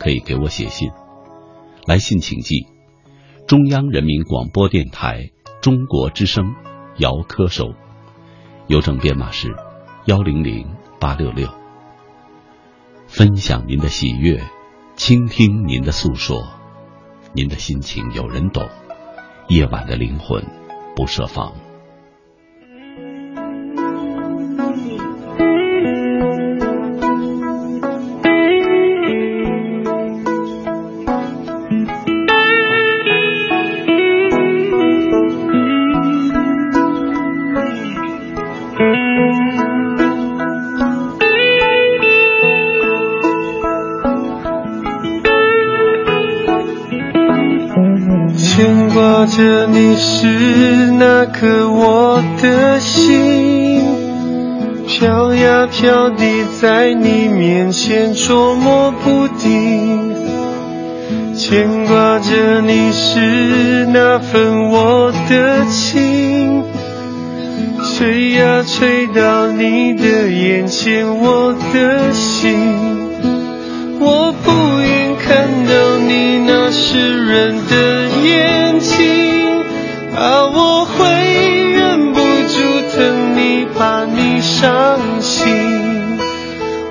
[0.00, 0.90] 可以给我写信。
[1.86, 2.66] 来信请寄：
[3.46, 6.56] 中央人民广播电台中国之声
[6.96, 7.74] 姚科收，
[8.66, 9.54] 邮政编码是
[10.06, 10.66] 幺零零
[10.98, 11.48] 八六六。
[13.06, 14.42] 分享您的喜悦，
[14.96, 16.48] 倾听您的诉说，
[17.32, 18.68] 您的心情有人懂。
[19.48, 20.44] 夜晚的灵魂
[20.96, 21.52] 不设防。
[49.40, 50.26] 着你是
[50.98, 53.80] 那颗我的心，
[54.86, 60.14] 飘呀飘地在你面前捉摸不定。
[61.34, 66.62] 牵挂着你是那份我的情，
[67.96, 72.58] 吹呀吹到你的眼前，我的心，
[74.00, 78.69] 我不愿看到你那湿润的眼。
[80.20, 81.08] 怕我会
[81.72, 82.60] 忍不住
[82.94, 85.48] 疼你，怕你伤心。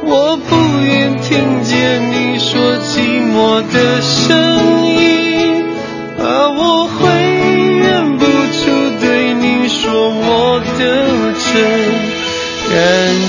[0.04, 5.64] 我不愿听见你说寂寞的声音，
[6.18, 7.06] 怕我会
[7.78, 8.66] 忍不住
[9.00, 10.82] 对你说我的
[11.46, 11.54] 真
[12.74, 13.29] 感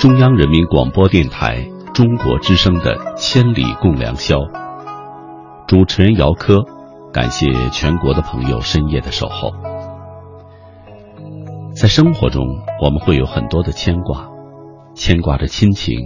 [0.00, 4.38] 中央人民广播电台中国之声的《千里共良宵》，
[5.66, 6.64] 主持人姚科，
[7.12, 9.50] 感谢全国的朋友深夜的守候。
[11.76, 12.46] 在生活中，
[12.82, 14.30] 我们会有很多的牵挂，
[14.94, 15.98] 牵挂着亲情、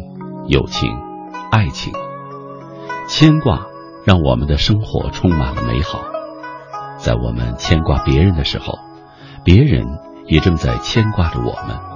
[0.48, 0.90] 友情、
[1.52, 1.92] 爱情，
[3.06, 3.60] 牵挂
[4.04, 6.00] 让我们的生活充满了美好。
[6.98, 8.74] 在我们牵挂别人的时候，
[9.44, 9.86] 别人
[10.26, 11.93] 也正在牵挂着我们。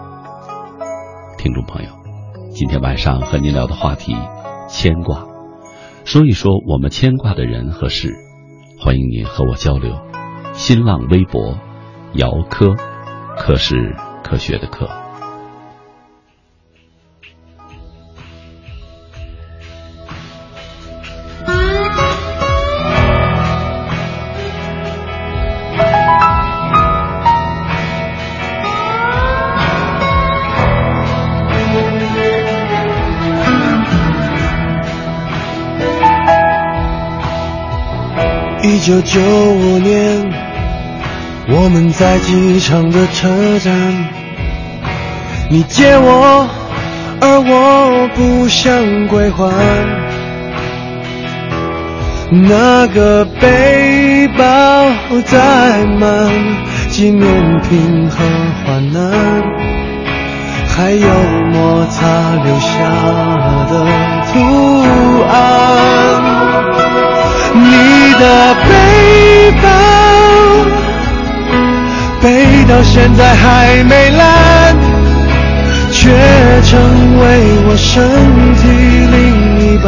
[1.39, 1.91] 听众朋友，
[2.51, 4.13] 今天晚上和您聊的话题
[4.69, 5.25] 牵挂，
[6.05, 8.13] 说一说我们牵挂的人和事，
[8.81, 9.95] 欢迎您和我交流。
[10.55, 11.57] 新浪微博
[12.15, 12.75] 姚科，
[13.37, 13.95] 科是
[14.25, 14.89] 科学的科。
[39.09, 40.23] 九九五年，
[41.49, 43.73] 我们在机场的车站，
[45.49, 46.47] 你接我，
[47.19, 49.51] 而我不想归还。
[52.31, 54.45] 那个背包
[55.25, 56.31] 载满
[56.91, 58.19] 纪念品和
[58.67, 59.11] 患难，
[60.69, 61.09] 还有
[61.51, 62.07] 摩擦
[62.45, 62.77] 留下
[63.71, 63.87] 的
[64.31, 64.39] 图
[65.31, 65.35] 案。
[67.55, 68.71] 你的背
[69.63, 69.69] 包
[72.21, 74.77] 背到现在还没烂，
[75.93, 76.11] 却
[76.65, 76.79] 成
[77.21, 77.23] 为
[77.67, 77.95] 我身
[78.57, 78.63] 体
[79.15, 79.17] 另
[79.61, 79.87] 一半。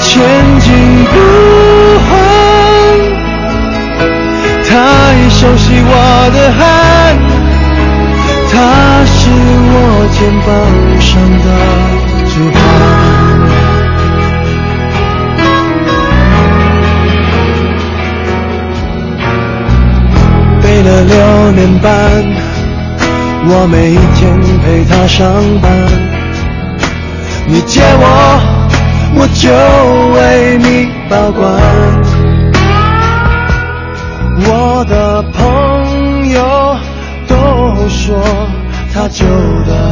[0.00, 0.10] 前
[0.60, 0.68] 进
[1.12, 1.14] 不
[2.06, 2.10] 换，
[4.68, 4.70] 太
[5.28, 5.90] 熟悉我
[6.32, 6.60] 的汗，
[8.50, 8.52] 它
[9.06, 9.18] 是
[9.72, 9.74] 我
[10.12, 10.50] 肩膀
[11.00, 11.10] 上
[11.44, 11.46] 的
[20.82, 21.90] 了六年半，
[23.48, 25.22] 我每一天陪他上
[25.60, 25.70] 班。
[27.46, 28.04] 你借我，
[29.14, 29.50] 我就
[30.14, 31.40] 为你保管。
[34.44, 36.76] 我的朋友
[37.28, 38.20] 都说
[38.92, 39.24] 他旧
[39.66, 39.91] 的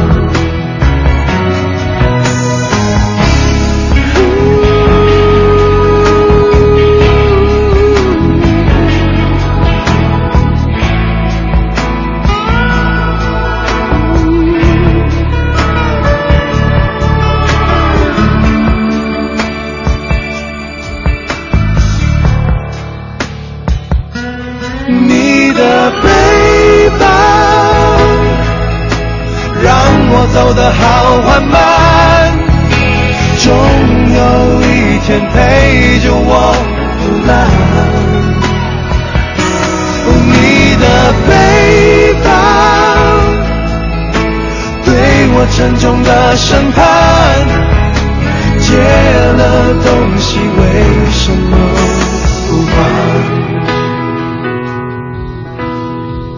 [35.11, 36.31] 天陪着我
[36.97, 37.29] 腐烂。
[40.31, 40.35] 你
[40.77, 40.85] 的
[41.27, 41.29] 背
[42.23, 42.27] 包
[44.85, 44.89] 对
[45.33, 46.79] 我沉重的审判，
[48.61, 48.67] 借
[49.33, 49.41] 了
[49.83, 50.59] 东西为
[51.11, 51.51] 什么
[52.47, 52.79] 不还？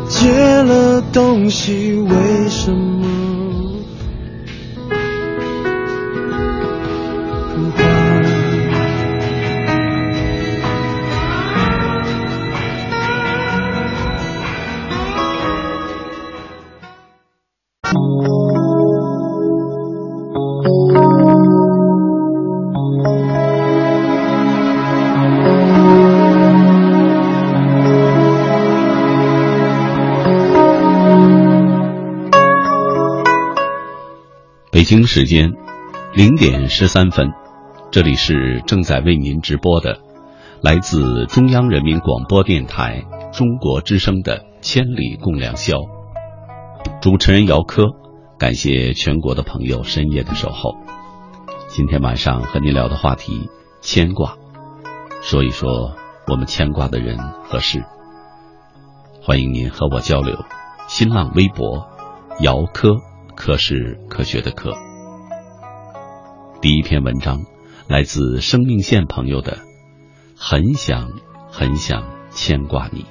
[0.09, 0.17] 借
[0.63, 2.11] 了东西为
[34.93, 35.51] 北京时间
[36.13, 37.31] 零点十三分，
[37.89, 39.97] 这里是正在为您直播的，
[40.61, 45.77] 来自中央人民广播电台中国之声的《千里共良宵》。
[47.01, 47.85] 主持人姚科，
[48.37, 50.75] 感谢全国的朋友深夜的守候。
[51.69, 53.49] 今天晚上和您聊的话题
[53.81, 54.35] 牵挂，
[55.23, 55.95] 说一说
[56.27, 57.83] 我们牵挂的人和事。
[59.23, 60.37] 欢迎您和我交流。
[60.87, 61.87] 新浪微博
[62.41, 62.91] 姚科。
[63.35, 64.71] 科是科学的科。
[66.61, 67.41] 第一篇文章
[67.87, 69.57] 来自生命线朋友的，
[70.37, 71.09] 很想
[71.51, 73.05] 很想牵挂你。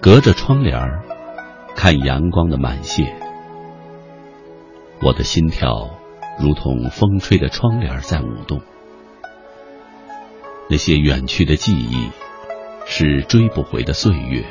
[0.00, 1.02] 隔着窗帘
[1.74, 3.10] 看阳光的满泻，
[5.00, 5.90] 我的心跳
[6.38, 8.60] 如同风吹的窗帘在舞动。
[10.68, 12.08] 那些远去的记忆，
[12.86, 14.42] 是追不回的岁月；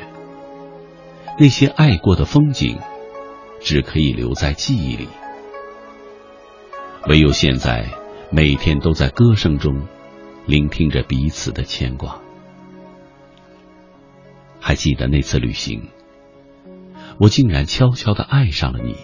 [1.38, 2.78] 那些爱过的风景，
[3.60, 5.08] 只可以留在记忆里。
[7.08, 7.88] 唯有现在，
[8.30, 9.86] 每天都在歌声中，
[10.46, 12.20] 聆听着彼此的牵挂。
[14.60, 15.88] 还记得那次旅行，
[17.18, 18.96] 我竟然悄悄的爱上了你。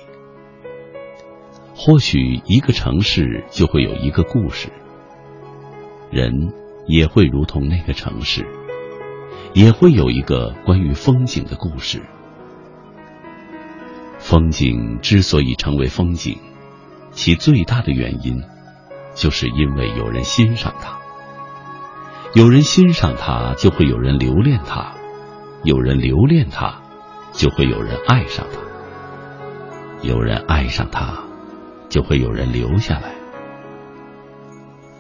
[1.75, 4.69] 或许一个城市就会有一个故事，
[6.11, 6.60] 人。
[6.91, 8.45] 也会如同那个城市，
[9.55, 12.03] 也会有一个关于风景的故事。
[14.19, 16.41] 风景之所以成为风景，
[17.13, 18.43] 其最大的原因，
[19.15, 20.99] 就是因为有人欣赏它。
[22.35, 24.93] 有人欣赏它，就会有人留恋它；
[25.63, 26.83] 有人留恋它，
[27.33, 28.59] 就会有人爱上它；
[30.03, 31.23] 有人爱上它，
[31.89, 33.15] 就会有人留下来。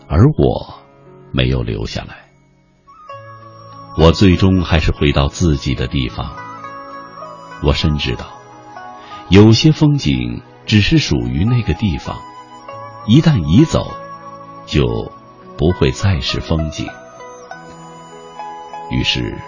[0.06, 0.79] 而我。
[1.32, 2.30] 没有留下来，
[3.96, 6.34] 我最终还是回到自己的地方。
[7.62, 8.26] 我深知道，
[9.28, 12.18] 有些风景只是属于那个地方，
[13.06, 13.94] 一旦移走，
[14.66, 15.12] 就
[15.56, 16.88] 不会再是风景。
[18.90, 19.38] 于是，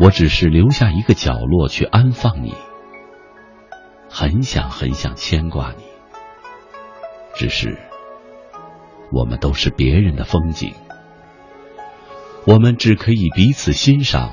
[0.00, 2.54] 我只是留下一个角落去安放你，
[4.08, 5.84] 很想很想牵挂你，
[7.34, 7.91] 只是。
[9.12, 10.72] 我们都是别人的风景，
[12.46, 14.32] 我们只可以彼此欣赏，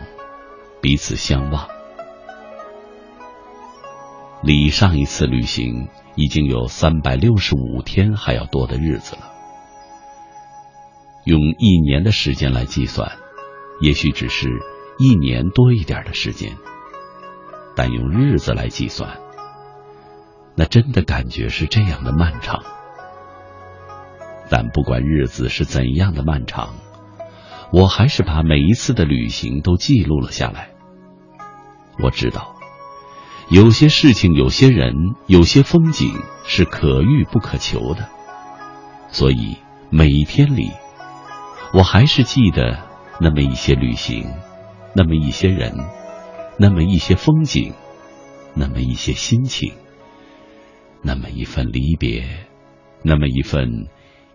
[0.82, 1.68] 彼此相望。
[4.42, 9.34] 离上一次旅行已经有三百六十五天还要多的日子了。
[11.26, 13.12] 用一年的时间来计算，
[13.82, 14.48] 也许只是
[14.98, 16.54] 一年多一点的时间；
[17.76, 19.20] 但用日子来计算，
[20.56, 22.64] 那真的感觉是这样的漫长。
[24.50, 26.74] 但不管日子是怎样的漫长，
[27.72, 30.72] 我还是把每一次的旅行都记录了下来。
[32.02, 32.56] 我知道，
[33.52, 34.96] 有些事情、有些人、
[35.28, 36.14] 有些风景
[36.46, 38.10] 是可遇不可求的，
[39.10, 39.58] 所以
[39.92, 40.72] 每一天里，
[41.74, 42.80] 我还是记得
[43.20, 44.34] 那么一些旅行，
[44.96, 45.76] 那么一些人，
[46.58, 47.74] 那么一些风景，
[48.56, 49.74] 那么一些心情，
[51.04, 52.24] 那么一份离别，
[53.04, 53.88] 那么一份。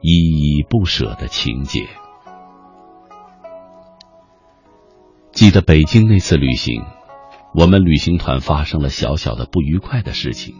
[0.06, 1.88] 依依不舍的情节。
[5.32, 6.82] 记得北京那次旅行，
[7.54, 10.56] 我们旅行团发生了小小的不愉快的事情。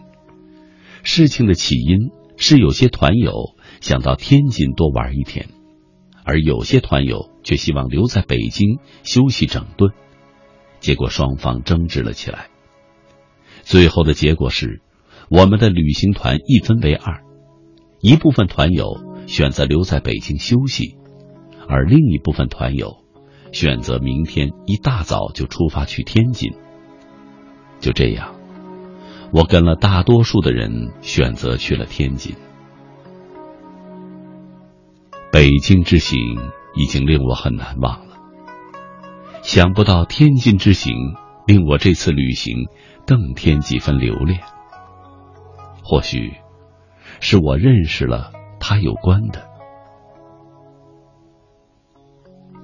[1.02, 5.50] 事情的起因是有些团友想到天津多玩一天，
[6.24, 9.92] 而有些团友却希望留在北京休息整顿。
[10.80, 12.46] 结果双方争执了起来。
[13.60, 14.80] 最后的结果是，
[15.28, 17.22] 我们的旅行团一分为二，
[18.00, 19.12] 一部分团友。
[19.26, 20.96] 选择留在北京休息，
[21.68, 22.98] 而另一部分团友
[23.52, 26.52] 选择明天一大早就出发去天津。
[27.80, 28.34] 就这样，
[29.32, 32.34] 我跟了大多数的人选择去了天津。
[35.32, 36.18] 北京之行
[36.74, 38.16] 已经令我很难忘了，
[39.42, 40.94] 想不到天津之行
[41.46, 42.68] 令我这次旅行
[43.06, 44.40] 更添几分留恋。
[45.82, 46.34] 或许
[47.20, 48.30] 是我认识了。
[48.66, 49.46] 他有关的，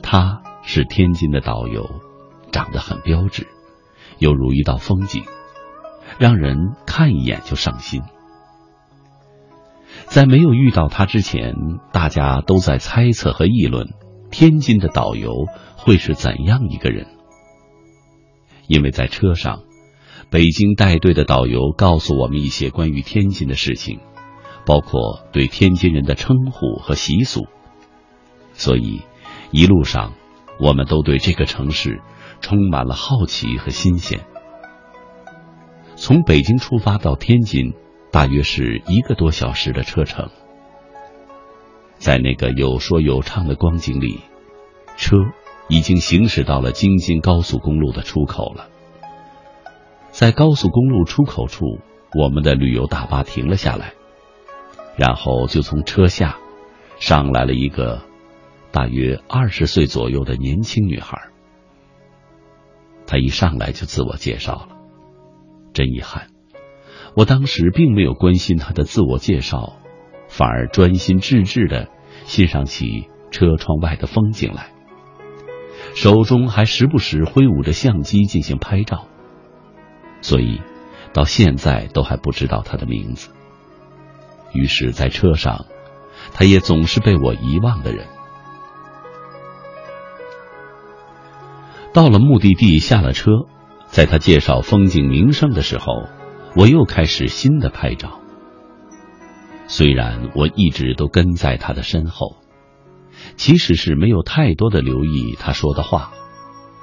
[0.02, 1.90] 他是天津的导游，
[2.50, 3.46] 长得很标致，
[4.18, 5.24] 犹如一道风景，
[6.18, 8.02] 让人看一眼就上心。
[10.06, 11.54] 在没有遇到他之前，
[11.92, 13.88] 大家都在猜测和议论
[14.30, 17.08] 天津的导游会是怎样一个人，
[18.68, 19.64] 因为在车上，
[20.30, 24.00] 北京带队的导游告诉我们一些关于天津的事情。
[24.70, 27.40] 包括对天津人的称呼和习俗，
[28.52, 29.02] 所以
[29.50, 30.12] 一路上
[30.60, 32.00] 我们都对这个城市
[32.40, 34.20] 充满了好奇和新鲜。
[35.96, 37.74] 从北京出发到天津，
[38.12, 40.30] 大约是一个多小时的车程。
[41.98, 44.20] 在那个有说有唱的光景里，
[44.96, 45.16] 车
[45.68, 48.68] 已经行驶到了京津高速公路的出口了。
[50.10, 51.64] 在高速公路出口处，
[52.16, 53.94] 我们的旅游大巴停了下来，
[55.00, 56.36] 然后就从车下
[56.98, 58.02] 上来了一个
[58.70, 61.30] 大约二十岁左右的年轻女孩。
[63.06, 64.68] 她一上来就自我介绍了，
[65.72, 66.26] 真遗憾，
[67.16, 69.78] 我当时并没有关心她的自我介绍，
[70.28, 71.88] 反而专心致志的
[72.26, 74.70] 欣赏起车窗外的风景来，
[75.94, 79.06] 手中还时不时挥舞着相机进行拍照。
[80.20, 80.60] 所以，
[81.14, 83.30] 到现在都还不知道他的名字。
[84.52, 85.66] 于是，在车上，
[86.32, 88.06] 他也总是被我遗忘的人。
[91.92, 93.30] 到了目的地，下了车，
[93.86, 96.08] 在他介绍风景名胜的时候，
[96.56, 98.20] 我又开始新的拍照。
[99.66, 102.36] 虽然我一直都跟在他的身后，
[103.36, 106.12] 其实是没有太多的留意他说的话，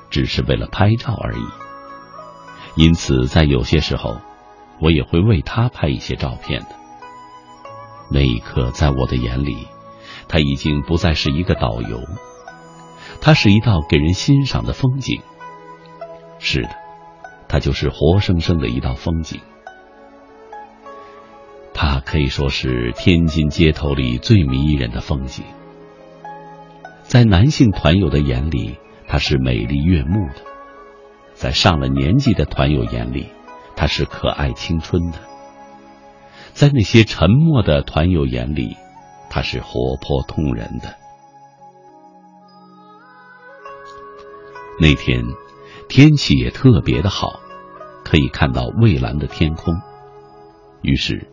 [0.10, 1.44] 只是为了拍照而已。
[2.76, 4.22] 因此，在有些时候，
[4.80, 6.77] 我也会为他拍一些照片的。
[8.10, 9.68] 那一刻，在我的眼里，
[10.28, 12.02] 他已经不再是一个导游，
[13.22, 15.22] 他是一道给人欣赏的风景。
[16.40, 16.70] 是的，
[17.48, 19.42] 他就是活生生的一道风景。
[21.74, 25.46] 他可以说是天津街头里最迷人的风景。
[27.04, 30.42] 在男性团友的眼里，他是美丽悦目的。
[31.34, 33.30] 在上了年纪的团友眼里，
[33.76, 35.20] 他是可爱青春的；
[36.58, 38.78] 在那些沉默的团友眼里，
[39.30, 40.96] 他是活泼动人的。
[44.82, 45.24] 那天
[45.88, 47.40] 天气也特别的好，
[48.04, 49.76] 可以看到蔚蓝的天空。
[50.82, 51.28] 于是，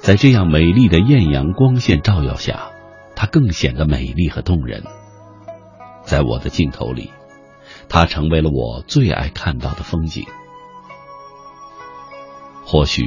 [0.00, 2.72] 在这样美丽的艳阳光线照耀下，
[3.14, 4.82] 他更显得美丽和动人。
[6.02, 7.12] 在我的镜头里。
[7.90, 10.26] 它成为了我最爱看到的风景。
[12.64, 13.02] 或许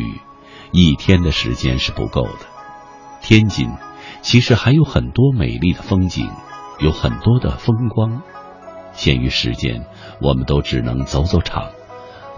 [0.71, 2.45] 一天的时间是不够的，
[3.21, 3.69] 天津
[4.21, 6.29] 其实还有很多美丽的风景，
[6.79, 8.21] 有很多的风光。
[8.93, 9.85] 限于时间，
[10.21, 11.71] 我们都只能走走场，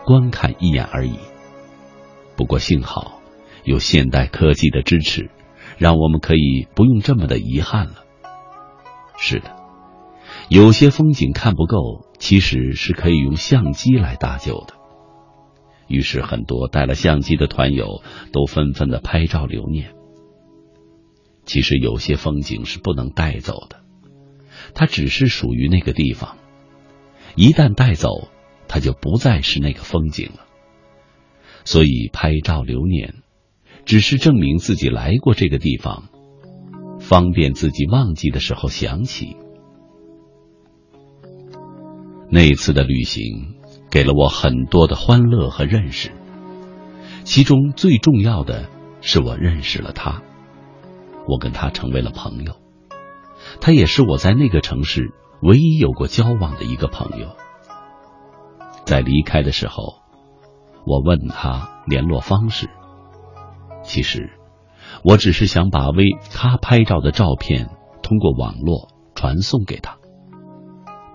[0.06, 1.17] 观看一眼而已。
[2.36, 3.19] 不过幸好
[3.63, 5.32] 有现代科技的支持，
[5.78, 8.04] 让我们可以不用这么的遗憾了。
[9.17, 9.56] 是的。
[10.50, 14.76] 有些风景看不够，其实是可以用相机来搭救的。
[15.88, 19.93] 于是，很多带了相机的团友都纷纷的拍照留念。
[21.46, 23.84] 其实，有些风景是不能带走的，
[24.74, 26.38] 它只是属于那个地方。
[27.36, 28.30] 一旦带走，
[28.67, 30.46] 它就不再是那个风景了。
[31.65, 33.15] 所以，拍照留念，
[33.86, 36.10] 只是证明自己来过这个地方，
[37.00, 39.36] 方便自己忘记的时候想起。
[42.30, 43.53] 那次的旅行
[43.89, 46.12] 给了我很多的欢乐和认识，
[47.24, 48.69] 其中最重要的
[49.02, 50.22] 是我认识了他，
[51.28, 52.56] 我跟他成为了朋友，
[53.62, 57.36] 他也是我在那个城市唯一有过交往的一个朋友。
[58.86, 60.02] 在离开的时候，
[60.86, 62.69] 我问他联络方式，
[63.84, 64.32] 其实
[65.04, 67.69] 我只是想把为他拍照的照片
[68.02, 69.98] 通过网络传送给他，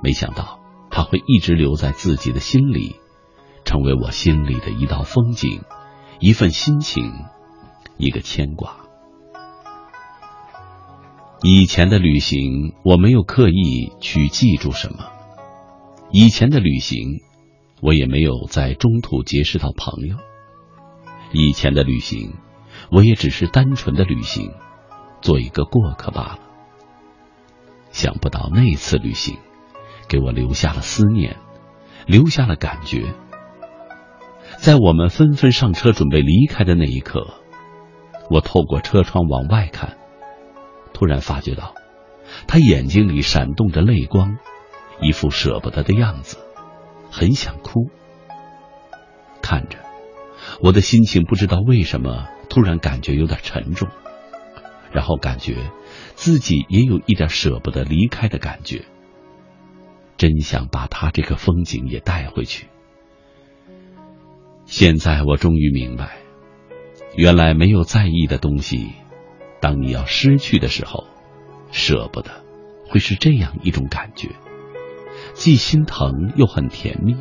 [0.02, 0.57] 没想到。
[0.90, 2.96] 他会一直留在自己的心里，
[3.64, 5.62] 成为我心里的一道风景，
[6.20, 7.12] 一份心情，
[7.96, 8.76] 一个牵挂。
[11.42, 15.04] 以前的旅行，我没有刻意去记住什么；
[16.10, 17.20] 以前的旅行，
[17.80, 20.16] 我也没有在中途结识到朋友；
[21.32, 22.34] 以前的旅行，
[22.90, 24.50] 我也只是单纯的旅行，
[25.20, 26.38] 做一个过客罢了。
[27.92, 29.38] 想不到那次旅行。
[30.08, 31.36] 给我留下了思念，
[32.06, 33.14] 留下了感觉。
[34.56, 37.34] 在我们纷纷上车准备离开的那一刻，
[38.30, 39.96] 我透过车窗往外看，
[40.92, 41.74] 突然发觉到，
[42.46, 44.38] 他眼睛里闪动着泪光，
[45.00, 46.38] 一副舍不得的样子，
[47.10, 47.90] 很想哭。
[49.42, 49.78] 看着，
[50.60, 53.88] 我的心情不知道为什么突然感觉有点沉重，
[54.90, 55.70] 然后感觉
[56.14, 58.84] 自己也有一点舍不得离开的感觉。
[60.18, 62.68] 真想把他这个风景也带回去。
[64.66, 66.18] 现在我终于明白，
[67.16, 68.92] 原来没有在意的东西，
[69.60, 71.06] 当你要失去的时候，
[71.70, 72.44] 舍不得，
[72.90, 74.30] 会是这样一种感觉。
[75.32, 77.16] 既心疼又很甜蜜。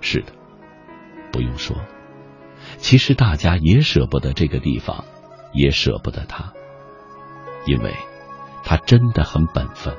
[0.00, 0.32] 是的，
[1.30, 1.76] 不用说，
[2.78, 5.04] 其实大家也舍不得这个地方，
[5.52, 6.52] 也舍不得他，
[7.66, 7.94] 因为
[8.64, 9.94] 他真的很本分，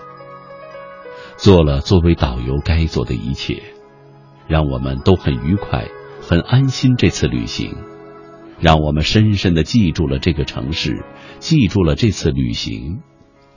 [1.37, 3.61] 做了作为导游该做的一切，
[4.47, 5.87] 让我们都很愉快、
[6.19, 6.95] 很安心。
[6.97, 7.75] 这次旅行，
[8.59, 11.05] 让我们深深的记住了这个城市，
[11.39, 13.01] 记住了这次旅行，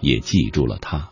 [0.00, 1.08] 也记住了他。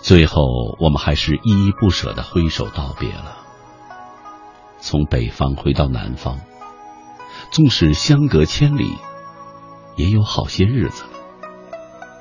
[0.00, 0.42] 最后，
[0.80, 3.38] 我们还是依依不舍的挥手道别了。
[4.78, 6.40] 从北方回到南方，
[7.50, 8.94] 纵使相隔千里，
[9.96, 11.10] 也有好些日子了。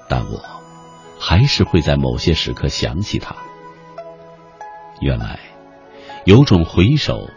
[0.07, 0.39] 但我
[1.19, 3.35] 还是会在某些时刻想起他。
[5.01, 5.39] 原来，
[6.25, 7.29] 有种回首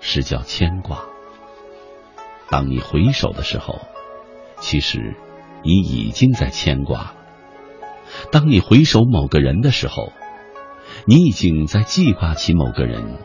[0.00, 1.02] 是叫牵挂。
[2.50, 3.80] 当你回首的时候，
[4.58, 5.16] 其实
[5.62, 7.14] 你已经在牵挂。
[8.32, 10.12] 当你回首某个人的时候，
[11.06, 13.18] 你已经在记挂起某个人；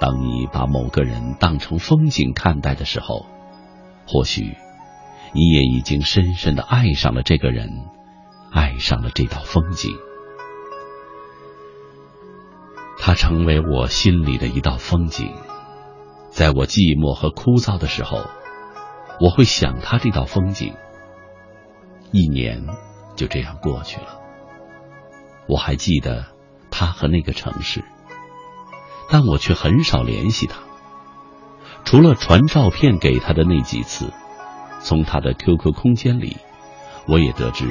[0.00, 3.26] 当你把某个人当成风景看待的时候，
[4.06, 4.56] 或许
[5.32, 7.86] 你也已经深深的爱上了这个人，
[8.52, 9.98] 爱上了这道风景。
[12.98, 15.34] 它成为我心里的一道风景，
[16.30, 18.26] 在我寂寞和枯燥的时候，
[19.20, 20.74] 我会想他这道风景。
[22.12, 22.66] 一年。
[23.14, 24.18] 就这样过去了。
[25.46, 26.24] 我还记得
[26.70, 27.84] 他和那个城市，
[29.10, 30.60] 但我却很少联系他。
[31.84, 34.10] 除了传照片给他的那几次，
[34.80, 36.38] 从他的 QQ 空间里，
[37.06, 37.68] 我也得知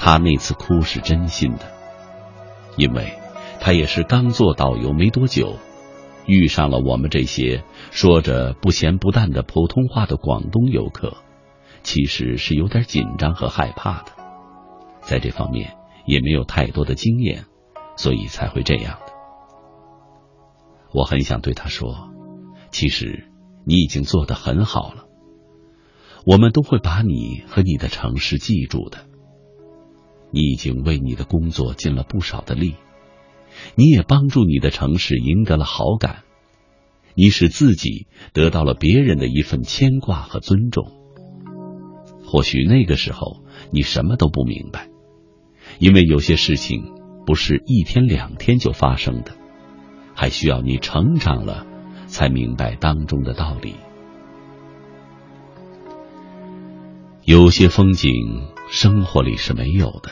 [0.00, 1.72] 他那次哭是真心的，
[2.76, 3.12] 因为
[3.60, 5.56] 他也是刚做导游没多久，
[6.24, 11.16] 遇上了我们这些说着不咸不淡的普通话的广东游客，
[11.82, 14.12] 其实是有点紧张和害怕的。
[15.00, 17.46] 在这方面也没有太多的经验，
[17.96, 19.12] 所以才会这样的。
[20.94, 22.08] 我很想对他说，
[22.70, 23.28] 其实
[23.66, 25.06] 你已经做得很好了。
[26.24, 29.07] 我们都会把你和你的城市记住的。
[30.30, 32.74] 你已经为你的工作尽了不少的力，
[33.74, 36.24] 你也帮助你的城市赢得了好感，
[37.14, 40.92] 你使自己得到了别人的一份牵挂和尊重。
[42.24, 44.88] 或许那个时候你什么都不明白。
[45.78, 46.94] 因为有些事情
[47.26, 49.32] 不是一天两天就发生的，
[50.14, 51.66] 还需要你成长了
[52.06, 53.74] 才明白当中的道理。
[57.24, 58.10] 有些风景
[58.70, 60.10] 生活里是没有的，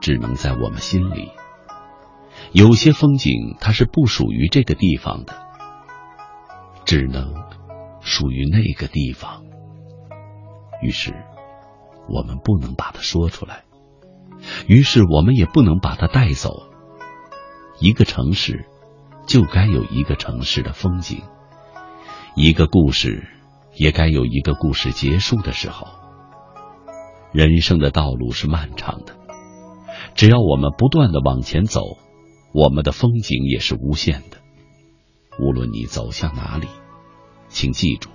[0.00, 1.30] 只能在我们心里；
[2.52, 5.34] 有些风景它是不属于这个地方的，
[6.84, 7.32] 只能
[8.00, 9.44] 属于那个地方。
[10.82, 11.14] 于是，
[12.08, 13.62] 我们不能把它说出来。
[14.66, 16.64] 于是我们也不能把它带走。
[17.78, 18.66] 一个城市，
[19.26, 21.20] 就该有一个城市的风景；
[22.34, 23.28] 一个故事，
[23.76, 26.03] 也该有一个故事结束的时候。
[27.34, 29.16] 人生的道路是漫长的，
[30.14, 31.80] 只要我们不断的往前走，
[32.54, 34.38] 我们的风景也是无限的。
[35.40, 36.68] 无论你走向哪里，
[37.48, 38.08] 请记住，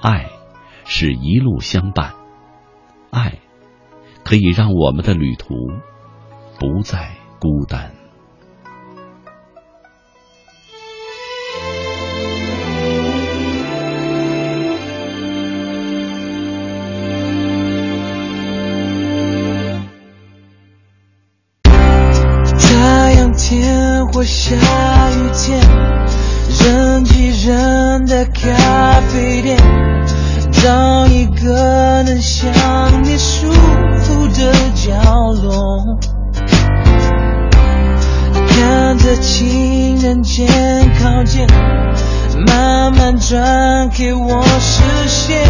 [0.00, 0.30] 爱
[0.84, 2.14] 是一路相伴，
[3.10, 3.40] 爱。
[4.24, 5.54] 可以让我们的旅途
[6.58, 7.94] 不再孤单。
[24.34, 24.50] 下
[25.10, 25.60] 雨天，
[26.60, 29.56] 人挤人的咖啡店，
[30.50, 32.50] 找一个能想
[33.04, 33.50] 你舒
[34.00, 34.92] 服的角
[35.40, 35.98] 落，
[38.48, 40.46] 看着情人肩
[41.00, 41.46] 靠近，
[42.46, 45.42] 慢慢转给我视线。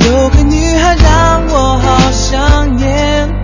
[0.00, 3.41] 有个女孩让我好想念，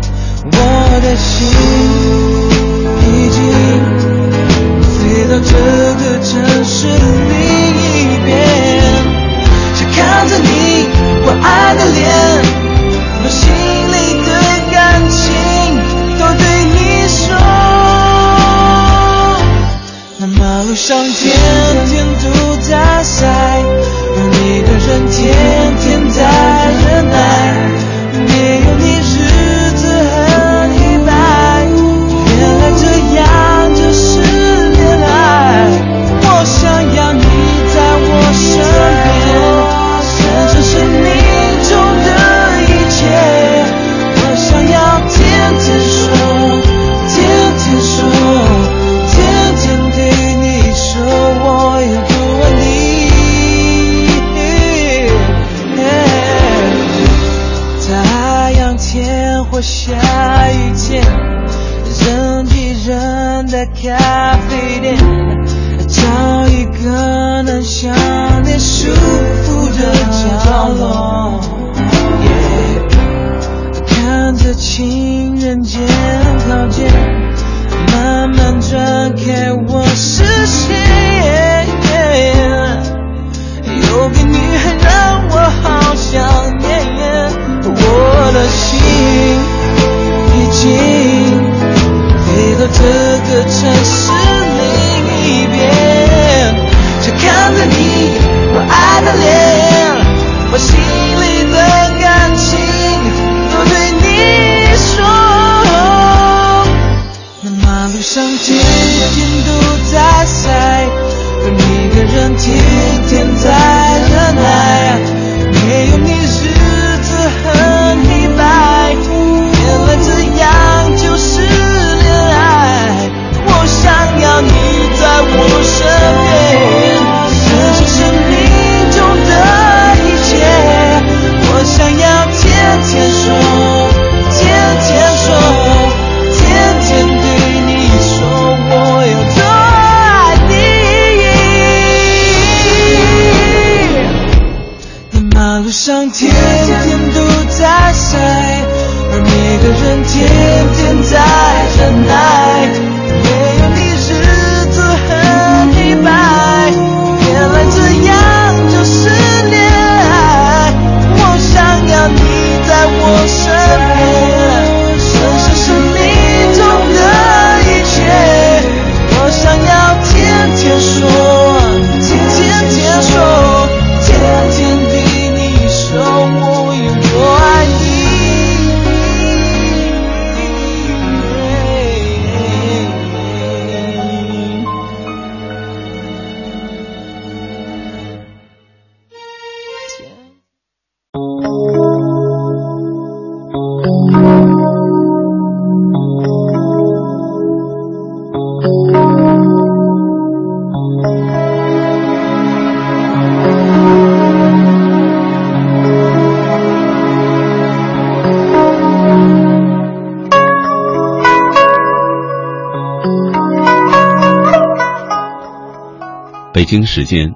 [216.69, 217.35] 北京时间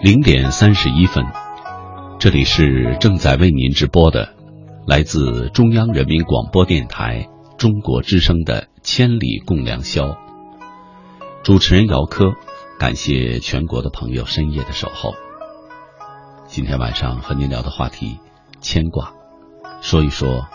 [0.00, 1.24] 零点三十一分，
[2.18, 4.34] 这里是正在为您直播的，
[4.84, 10.06] 来自中央人民广播电台中国之声的《千里共良宵》。
[11.44, 12.32] 主持人姚科，
[12.80, 15.14] 感谢全国的朋友深夜的守候。
[16.48, 18.18] 今天晚上和您聊的话题，
[18.60, 19.12] 牵挂，
[19.82, 20.48] 说一说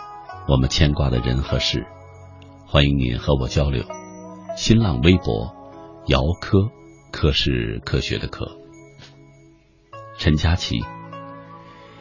[0.49, 1.87] 我们牵挂的人和事。
[2.65, 3.85] 欢迎您和我交流。
[4.57, 5.55] 新浪微博
[6.07, 6.69] 姚科。
[7.17, 8.59] 科是科学的科。
[10.19, 10.85] 陈佳琪，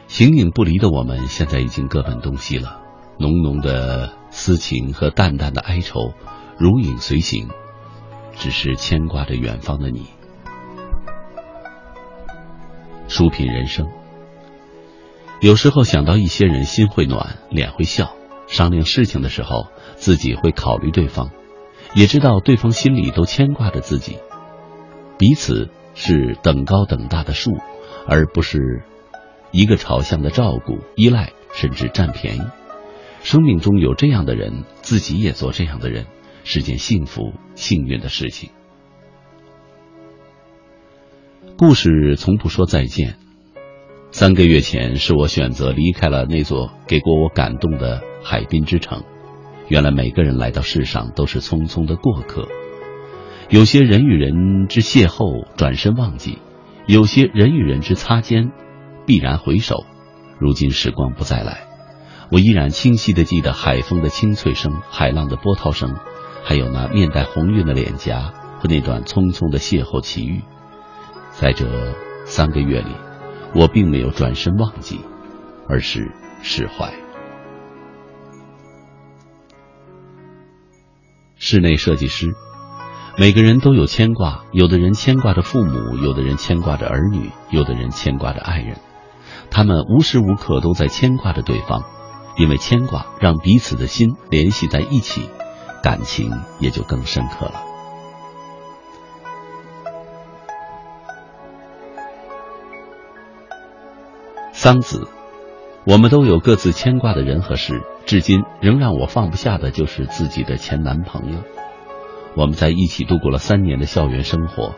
[0.07, 2.79] 形影不离的我们，现在已经各奔东西了。
[3.17, 6.13] 浓浓的私情和淡淡的哀愁，
[6.59, 7.49] 如影随形，
[8.35, 10.05] 只是牵挂着远方的你。
[13.07, 13.87] 书品人生，
[15.41, 18.13] 有时候想到一些人，心会暖，脸会笑。
[18.45, 21.31] 商量事情的时候，自己会考虑对方，
[21.95, 24.19] 也知道对方心里都牵挂着自己。
[25.17, 27.57] 彼此是等高等大的树，
[28.07, 28.83] 而不是
[29.51, 32.41] 一个朝向的照顾、依赖，甚至占便宜。
[33.23, 36.05] 生命中有这样的人，自己也做这样的人，
[36.43, 38.51] 是件幸福、幸运的事情。
[41.57, 43.15] 故事从不说再见。
[44.11, 49.03] 三个月前，是我选择离开了那座给过我感动的海滨之城。
[49.67, 52.47] 原来，每个人来到世上都是匆匆的过客。
[53.49, 56.39] 有些人与人之邂逅，转身忘记；
[56.85, 58.51] 有些人与人之擦肩，
[59.05, 59.85] 必然回首。
[60.37, 61.65] 如今时光不再来，
[62.29, 65.95] 我依然清晰的记得海风的清脆声、海浪的波涛声，
[66.43, 70.41] 还有那面带红晕的脸颊和那段匆匆的邂逅奇遇。
[71.31, 72.91] 在这三个月里，
[73.55, 74.99] 我并没有转身忘记，
[75.69, 76.93] 而是释怀。
[81.37, 82.35] 室内设计师。
[83.19, 88.77] 每个人都有牵挂，有的人牵挂着父母，有的人牵挂着儿女，有的人牵挂着爱人。
[89.49, 91.81] 他们无时无刻都在牵挂着对方，
[92.37, 95.31] 因为牵挂让彼此的心联系在一起，
[95.81, 97.53] 感情也就更深刻了。
[104.53, 105.07] 桑梓，
[105.87, 111.39] 我们都有各自牵挂的人和事，至今仍让我放不下的就是自己的前男朋友。
[112.37, 114.75] 我们在一起度过了三年的校园生活，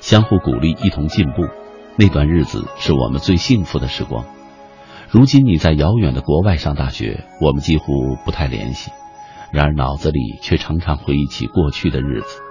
[0.00, 1.48] 相互鼓励，一同进步。
[1.96, 4.26] 那段日子是我们最幸福的时光。
[5.10, 8.92] 如今你在遥远的国外上大学，我们几乎不太联系，
[9.52, 12.42] 然而脑子里却常常回忆起过去的日子。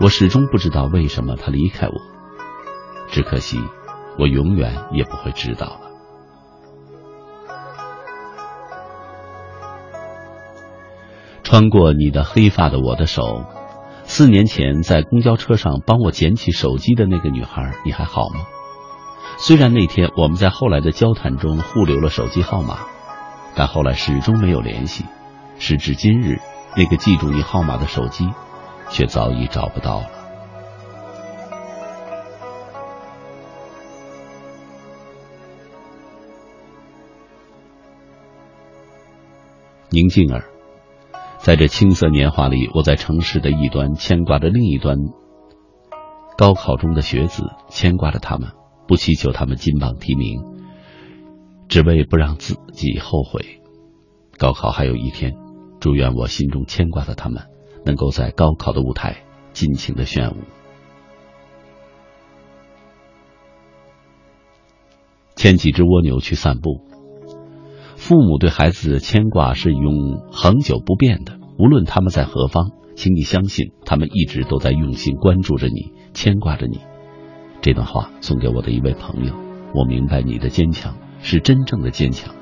[0.00, 1.94] 我始终不知道为什么他离开我，
[3.08, 3.58] 只可惜
[4.16, 5.80] 我永远也不会知道了。
[11.42, 13.44] 穿过你的黑发的我的手。
[14.10, 18.40] 四年前在公交车上帮我捡起手机的那个女孩，你还好吗？
[19.36, 22.78] 虽然那天我们在后来的交谈中互留了手机号码，
[23.54, 25.04] 但后来始终没有联系。
[25.60, 26.40] 时至今日，
[26.74, 28.28] 那个记住你号码的手机，
[28.90, 30.06] 却早已找不到了。
[39.90, 40.57] 宁静儿。
[41.38, 44.98] 在这青涩年华里，我在城市的一端牵挂着另一端
[46.36, 48.50] 高考中的学子，牵挂着他们，
[48.86, 50.42] 不祈求他们金榜题名，
[51.68, 53.62] 只为不让自己后悔。
[54.36, 55.36] 高考还有一天，
[55.80, 57.44] 祝愿我心中牵挂的他们，
[57.84, 60.36] 能够在高考的舞台尽情的炫舞。
[65.34, 66.87] 牵几只蜗牛去散步。
[68.08, 76.80] 父母对孩子的牵挂是永恒久不变的，无论他们在何方，请你相信，他们一直都在用心关注着你，牵挂着你。
[77.60, 79.34] 这段话送给我的一位朋友，
[79.74, 82.34] 我明白你的坚强是真正的坚强。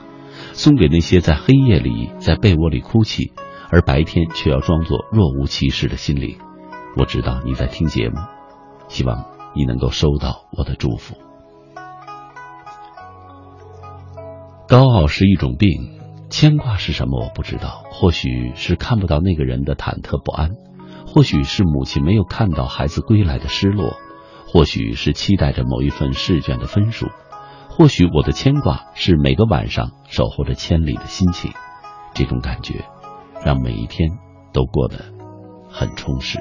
[0.53, 3.33] 送给那些在黑夜里在被窝里哭泣，
[3.69, 6.39] 而白天却要装作若无其事的心灵。
[6.97, 8.15] 我知道你在听节目，
[8.87, 9.25] 希望
[9.57, 11.17] 你能够收到我的祝福。
[14.69, 17.25] 高傲是一种病，牵挂是什么？
[17.25, 17.85] 我不知道。
[17.93, 20.51] 或许是看不到那个人的忐忑不安，
[21.07, 23.95] 或许是母亲没有看到孩子归来的失落。
[24.49, 27.07] 或许是期待着某一份试卷的分数，
[27.69, 31.53] 或许我的牵挂是每个晚上守候着千里的心情，
[32.13, 32.85] 这种感觉
[33.45, 34.11] 让每一天
[34.53, 35.05] 都过得
[35.71, 36.41] 很充实。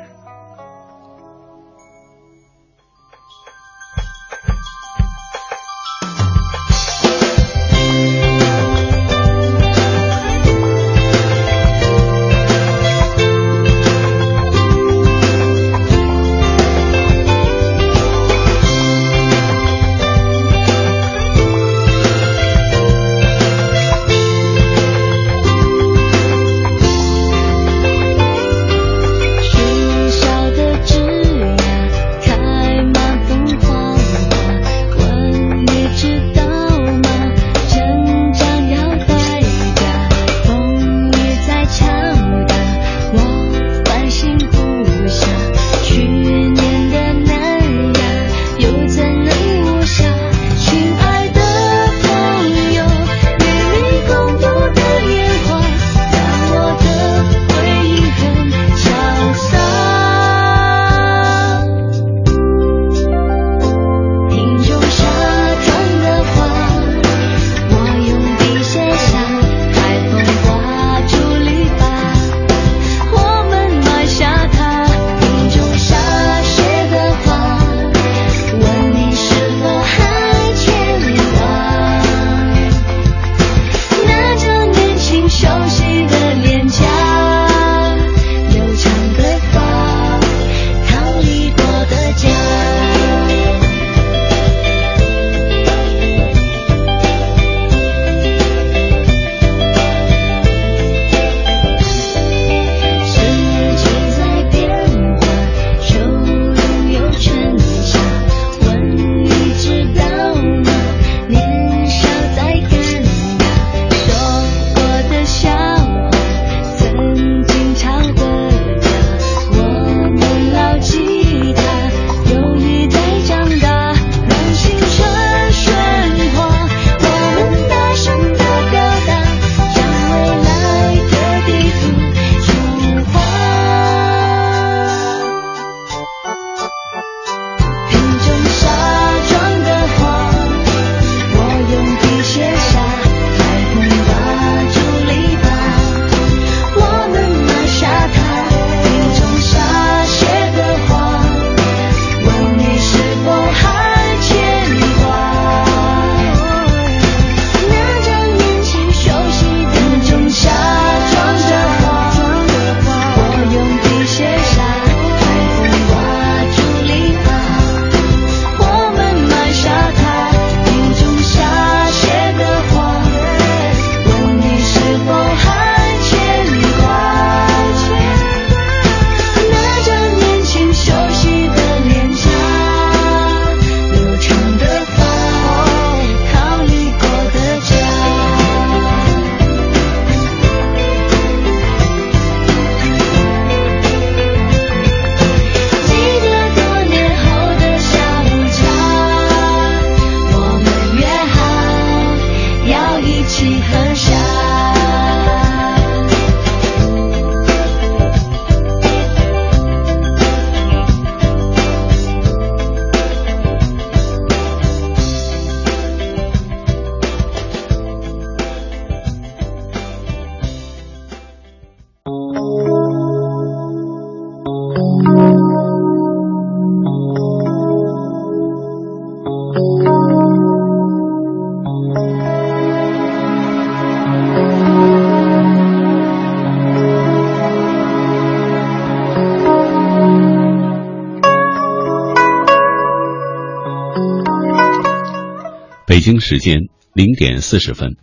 [246.05, 246.59] 北京时间
[246.93, 247.97] 零点四十分，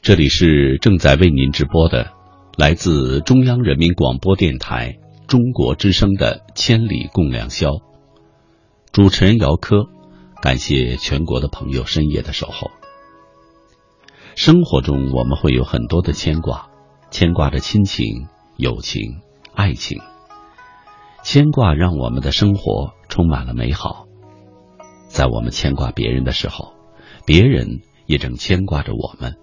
[0.00, 2.10] 这里是正在为您直播的
[2.58, 4.98] 来自中央人民广播电台
[5.28, 7.68] 中国之声的《千里共良宵》，
[8.90, 9.84] 主持人姚科，
[10.40, 12.72] 感谢全国的朋友深夜的守候。
[14.34, 16.70] 生活中我们会有很多的牵挂，
[17.12, 19.20] 牵挂着亲情、友情、
[19.54, 20.00] 爱情，
[21.22, 24.06] 牵挂让我们的生活充满了美好。
[25.06, 26.74] 在我们牵挂别人的时候，
[27.24, 29.36] 别人也正牵挂着我们。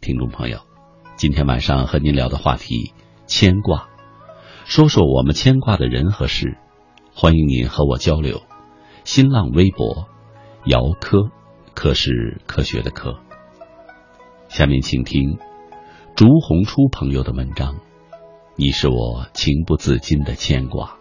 [0.00, 0.60] 听众朋友，
[1.16, 2.94] 今天晚上和您聊的话题
[3.26, 3.88] 牵挂，
[4.64, 6.56] 说说我们牵挂的人和事。
[7.14, 8.42] 欢迎您和我交流。
[9.04, 10.08] 新浪微博，
[10.64, 11.30] 姚科，
[11.74, 13.20] 科是科学的科。
[14.48, 15.38] 下面请听
[16.14, 17.76] 竹红初朋友的文章。
[18.56, 20.96] 你是我情不自禁的牵挂。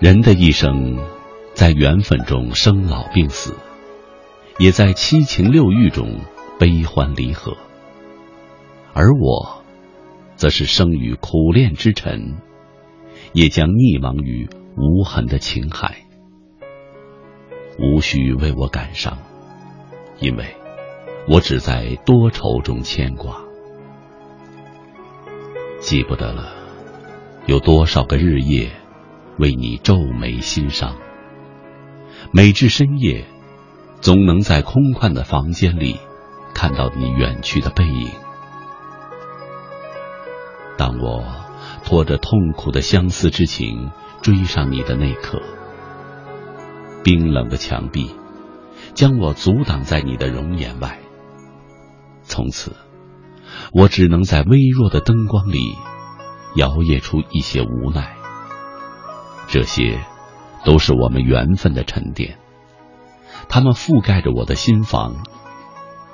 [0.00, 0.96] 人的一生，
[1.54, 3.56] 在缘分中生老病死，
[4.56, 6.20] 也在七情六欲中
[6.56, 7.56] 悲欢离合。
[8.92, 9.64] 而我，
[10.36, 12.36] 则是生于苦恋之尘，
[13.32, 15.96] 也将溺亡于无痕的情海。
[17.76, 19.18] 无需为我感伤，
[20.20, 20.46] 因为
[21.26, 23.42] 我只在多愁中牵挂。
[25.80, 26.52] 记不得了，
[27.46, 28.70] 有多少个日夜。
[29.38, 30.96] 为你皱眉心伤，
[32.32, 33.24] 每至深夜，
[34.00, 35.96] 总能在空旷的房间里
[36.54, 38.10] 看到你远去的背影。
[40.76, 41.24] 当我
[41.84, 43.90] 拖着痛苦的相思之情
[44.22, 45.40] 追上你的那刻，
[47.04, 48.10] 冰冷的墙壁
[48.94, 50.98] 将我阻挡在你的容颜外。
[52.24, 52.72] 从此，
[53.72, 55.76] 我只能在微弱的灯光里
[56.56, 58.17] 摇曳出一些无奈。
[59.48, 60.04] 这些，
[60.64, 62.38] 都是我们缘分的沉淀，
[63.48, 65.24] 它们覆盖着我的心房，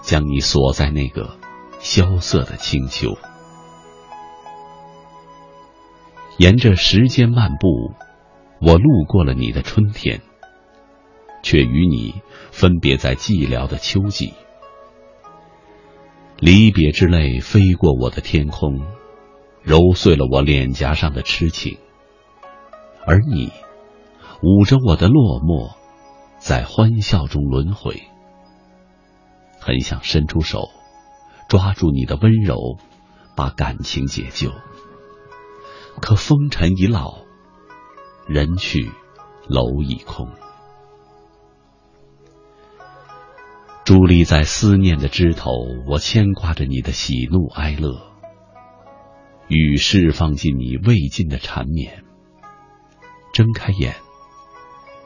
[0.03, 1.37] 将你锁在那个
[1.80, 3.18] 萧瑟的清秋。
[6.39, 7.93] 沿着时间漫步，
[8.61, 10.20] 我路过了你的春天，
[11.43, 12.22] 却与你
[12.53, 14.32] 分别在寂寥的秋季。
[16.39, 18.80] 离别之泪飞过我的天空，
[19.62, 21.78] 揉碎了我脸颊上的痴情。
[23.07, 23.52] 而你，
[24.42, 25.76] 捂着我的落寞，
[26.38, 28.02] 在欢笑中轮回。
[29.61, 30.70] 很想伸出手，
[31.48, 32.78] 抓住你的温柔，
[33.36, 34.52] 把感情解救。
[36.00, 37.18] 可风尘已老，
[38.26, 38.90] 人去
[39.48, 40.28] 楼已空。
[43.84, 45.50] 伫立在思念的枝头，
[45.86, 48.00] 我牵挂着你的喜怒哀乐，
[49.48, 52.03] 雨释放进你未尽的缠绵。
[53.35, 53.97] 睁开眼，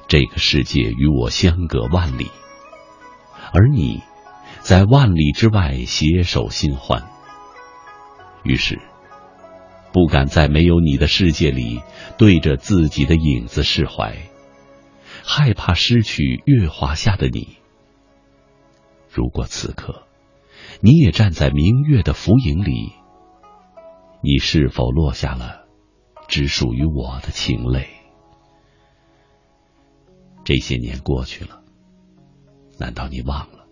[0.07, 2.31] 这个世界与我相隔万里，
[3.55, 4.03] 而你
[4.61, 7.09] 在万里之外携手新欢。
[8.43, 8.79] 于是，
[9.95, 11.81] 不敢在没有你的世界里
[12.19, 14.19] 对着自己的影子释怀，
[15.25, 17.57] 害怕失去月华下的你。
[19.11, 20.07] 如果此刻
[20.83, 22.93] 你也站在明月的浮影里，
[24.23, 25.65] 你是否落下了
[26.29, 27.89] 只属于我的情泪？
[30.49, 31.63] 这些年过去了，
[32.79, 33.67] 难道你忘了？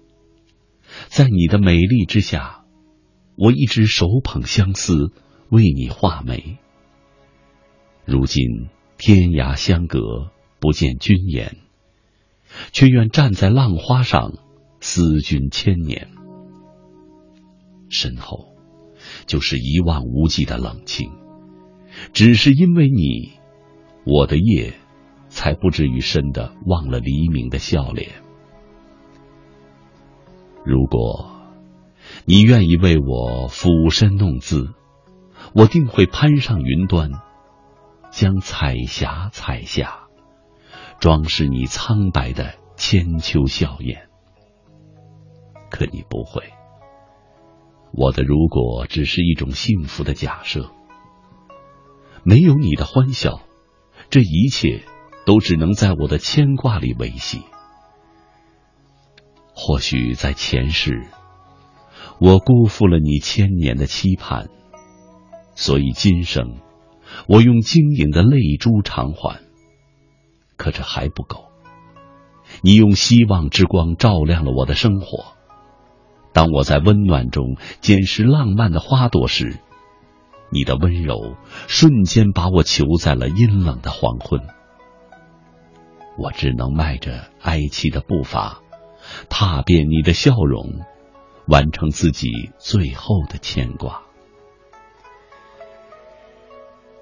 [1.09, 2.66] 在你的美丽之下，
[3.35, 5.11] 我一直手捧相思，
[5.49, 6.59] 为你画眉。
[8.05, 8.68] 如今
[8.99, 11.57] 天涯相隔，不见君颜，
[12.72, 14.35] 却愿站在浪花上，
[14.83, 16.11] 思君千年。
[17.89, 18.55] 身后
[19.27, 21.11] 就是一望无际的冷清，
[22.12, 23.33] 只是因为你，
[24.05, 24.74] 我的夜。
[25.37, 28.22] 才不至于深的忘了黎明的笑脸。
[30.64, 31.30] 如果
[32.24, 34.72] 你愿意为我俯身弄姿，
[35.55, 37.11] 我定会攀上云端，
[38.11, 40.07] 将彩霞采下，
[41.01, 44.09] 装饰你苍白的千秋笑颜。
[45.68, 46.45] 可你不会，
[47.93, 50.70] 我的如果只是一种幸福的假设，
[52.24, 53.43] 没有你的欢笑，
[54.09, 54.82] 这一切。
[55.27, 57.43] 都只能在我的牵挂里维系。
[59.53, 61.07] 或许在前世，
[62.20, 64.49] 我辜负了你千年的期盼，
[65.55, 66.61] 所以今生
[67.27, 69.41] 我用晶莹的泪珠偿还。
[70.57, 71.47] 可这还不够，
[72.62, 75.35] 你用希望之光照亮了我的生活。
[76.33, 79.59] 当我在温暖中捡拾浪漫的花朵时，
[80.51, 81.35] 你的温柔
[81.66, 84.41] 瞬间把我囚在了阴冷的黄昏。
[86.19, 88.62] 我只能迈着哀戚的步伐，
[89.29, 90.81] 踏遍你的笑容，
[91.47, 94.03] 完成自己最后的牵挂。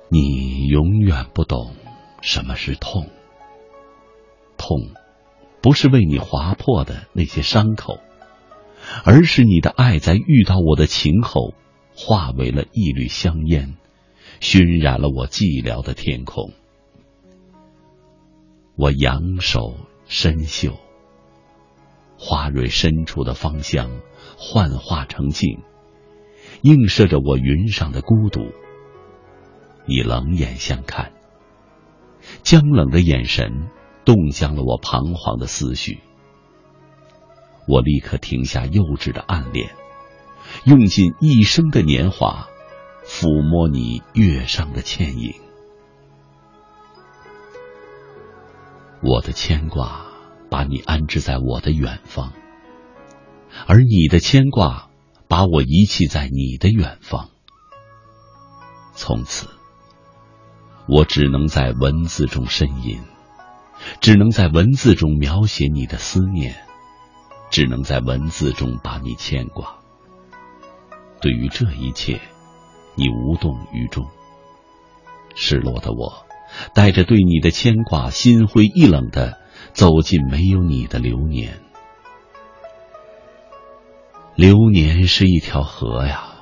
[0.09, 1.75] 你永远不懂
[2.21, 3.09] 什么是痛，
[4.57, 4.91] 痛
[5.63, 7.99] 不是为你划破的那些伤口，
[9.05, 11.55] 而是你的爱在遇到我的情后，
[11.97, 13.77] 化为了一缕香烟，
[14.41, 16.53] 熏染了我寂寥的天空。
[18.77, 20.81] 我仰首深嗅，
[22.19, 24.01] 花蕊深处的芳香
[24.37, 25.61] 幻化成镜，
[26.63, 28.51] 映射着我云上的孤独。
[29.87, 31.13] 你冷眼相看，
[32.43, 33.69] 僵冷的眼神
[34.05, 36.01] 冻僵了我彷徨的思绪。
[37.69, 39.71] 我立刻停下幼稚的暗恋，
[40.65, 42.49] 用尽一生的年华，
[43.05, 45.44] 抚摸你月上的倩影。
[49.05, 50.07] 我的牵挂
[50.51, 52.33] 把你安置在我的远方，
[53.67, 54.89] 而你的牵挂
[55.29, 57.29] 把我遗弃在你的远方。
[58.95, 59.47] 从此。
[60.87, 63.01] 我只能在文字中呻吟，
[64.03, 66.57] 只能在文字中描写你的思念，
[67.51, 69.79] 只能在文字中把你牵挂。
[71.23, 72.21] 对于这一切，
[72.97, 74.07] 你无动于衷。
[75.35, 76.24] 失落的我，
[76.75, 79.39] 带着对你的牵挂，心灰意冷的
[79.73, 81.61] 走进没有你的流年。
[84.35, 86.35] 流年是一条河呀，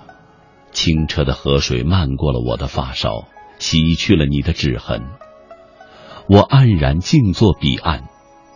[0.72, 3.28] 清澈的河水漫过了我的发梢。
[3.58, 5.02] 洗去了你的指痕，
[6.28, 8.08] 我黯然静坐彼岸，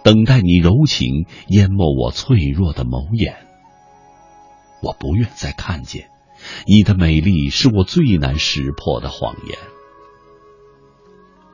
[0.02, 3.46] 等待你柔情淹没我脆弱的眸眼。
[4.82, 6.08] 我不愿再看见
[6.66, 9.56] 你的美丽，是我最难识破的谎言。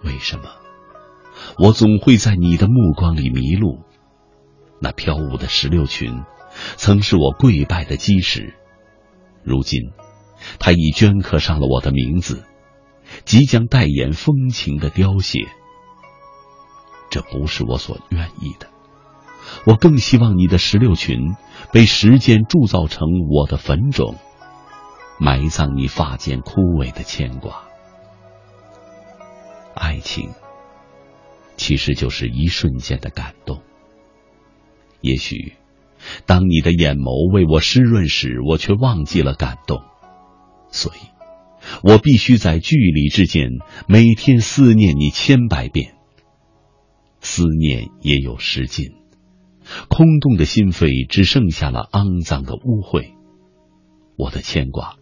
[0.05, 0.45] 为什么
[1.59, 3.81] 我总会在你的目光里迷路？
[4.81, 6.23] 那飘舞的石榴裙，
[6.77, 8.55] 曾是我跪拜的基石，
[9.45, 9.93] 如今，
[10.59, 12.45] 它已镌刻上了我的名字。
[13.25, 15.41] 即将代言风情的凋谢，
[17.11, 18.69] 这不是我所愿意的。
[19.67, 21.35] 我更希望你的石榴裙
[21.73, 24.17] 被时间铸造成我的坟冢，
[25.19, 27.65] 埋葬你发间枯萎的牵挂。
[29.75, 30.31] 爱情
[31.57, 33.63] 其实就是一瞬间的感动。
[35.01, 35.55] 也许，
[36.27, 39.83] 当你的眼眸为我湿润时，我却忘记了感动，
[40.71, 40.99] 所以。
[41.85, 43.51] 我必须在距离之间
[43.87, 45.95] 每天思念你千百遍。
[47.21, 48.89] 思念也有时尽，
[49.89, 53.13] 空洞的心扉只剩下了肮脏的污秽，
[54.17, 54.97] 我的牵挂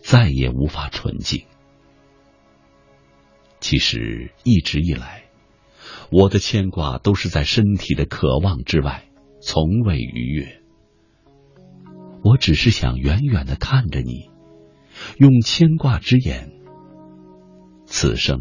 [0.00, 1.44] 再也无法纯净。
[3.66, 5.24] 其实一直以来，
[6.12, 9.08] 我的牵挂都是在身体的渴望之外，
[9.42, 10.62] 从未逾越。
[12.22, 14.30] 我只是想远远的看着你。
[15.18, 16.52] 用牵挂之眼，
[17.86, 18.40] 此生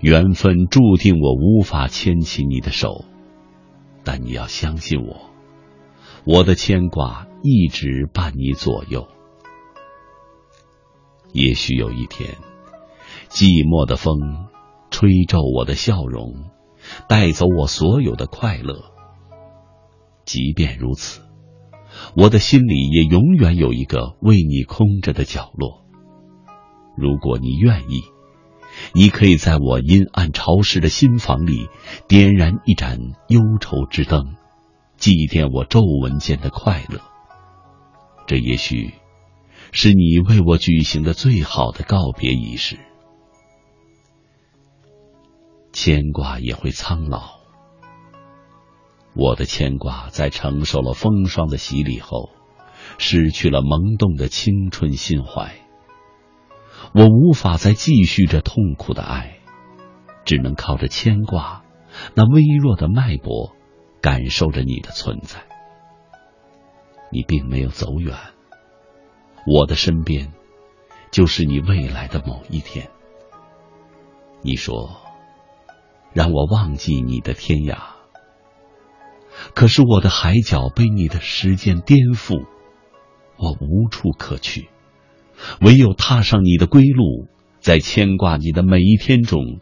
[0.00, 3.04] 缘分注定我无法牵起你的手，
[4.04, 5.28] 但你要相信我，
[6.24, 9.08] 我的牵挂一直伴你左右。
[11.32, 12.36] 也许有一天，
[13.34, 14.46] 寂寞的风
[14.92, 16.52] 吹皱我的笑容，
[17.08, 18.76] 带走我所有的快乐。
[20.24, 21.20] 即便如此。
[22.16, 25.82] 我的心里也永远有一个为你空着的角落。
[26.96, 28.02] 如果你愿意，
[28.92, 31.68] 你可以在我阴暗潮湿的心房里
[32.06, 34.36] 点燃一盏忧愁之灯，
[34.96, 37.00] 祭奠我皱纹间的快乐。
[38.28, 38.94] 这也许
[39.72, 42.78] 是你为我举行的最好的告别仪式。
[45.74, 47.40] 牵挂也会苍老。
[49.12, 52.30] 我的牵挂在承受了风霜的洗礼后，
[52.98, 55.56] 失去了萌动的青春心怀。
[56.94, 59.40] 我无法再继续这痛苦的爱，
[60.24, 61.64] 只能靠着牵挂
[62.14, 63.56] 那微弱的脉搏，
[64.00, 65.42] 感受着你的存在。
[67.10, 68.16] 你并没有走远，
[69.44, 70.32] 我的身边
[71.10, 72.88] 就是你未来的某一天。
[74.42, 75.00] 你说，
[76.14, 77.76] 让我忘记你的天涯。
[79.52, 82.46] 可是我的海角被你的时间颠覆，
[83.36, 84.68] 我无处可去，
[85.60, 87.26] 唯有踏上你的归路，
[87.58, 89.60] 在牵挂你的每一天中，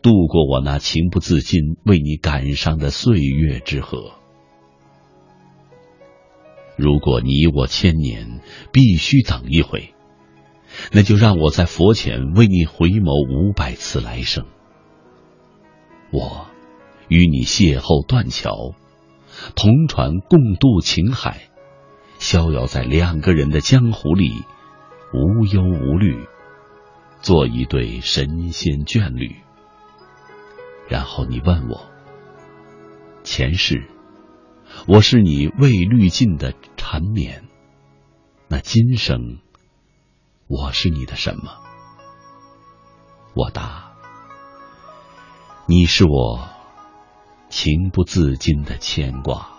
[0.00, 4.12] 度过我那情不自禁为你感伤的岁月之河。
[6.76, 8.40] 如果你我千年
[8.72, 9.94] 必须等一回，
[10.92, 14.46] 那就让我在佛前为你回眸五百次来生。
[16.10, 16.46] 我。
[17.08, 18.74] 与你邂逅断桥，
[19.56, 21.48] 同船共渡情海，
[22.18, 24.44] 逍遥在两个人的江湖里，
[25.14, 26.28] 无忧无虑，
[27.22, 29.36] 做一对神仙眷侣。
[30.86, 31.86] 然后你问我，
[33.24, 33.88] 前世
[34.86, 37.44] 我是你未滤尽的缠绵，
[38.48, 39.38] 那今生
[40.46, 41.52] 我是你的什么？
[43.34, 43.87] 我答，
[45.70, 46.48] 你是我
[47.50, 49.50] 情不自禁的牵挂。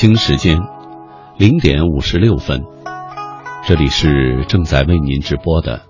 [0.00, 0.60] 北京时间
[1.38, 2.64] 零点五十六分，
[3.64, 5.86] 这里是正在为您直播的，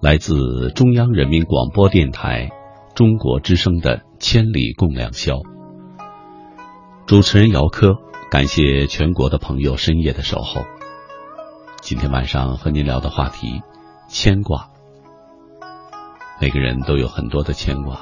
[0.00, 2.50] 来自中央人民广播电台
[2.96, 5.34] 中国之声的《千里共良宵》。
[7.06, 7.94] 主持人姚科，
[8.28, 10.62] 感谢全国的朋友深夜的守候。
[11.80, 13.62] 今天晚上和您聊的话题，
[14.08, 14.68] 牵挂。
[16.40, 18.00] 每个人都有很多的牵挂，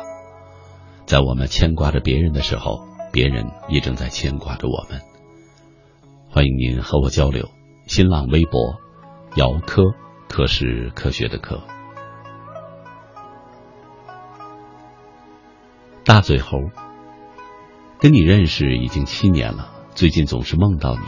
[1.05, 4.99] 在我们牵挂着别人的时候，别人也正在牵挂着我们。
[6.35, 7.51] 欢迎您和我交流，
[7.87, 8.80] 新浪微博，
[9.37, 9.83] 姚科，
[10.30, 11.61] 科是科学的科。
[16.07, 16.57] 大嘴猴，
[18.01, 21.03] 跟你认识已经七年了，最近总是梦到你，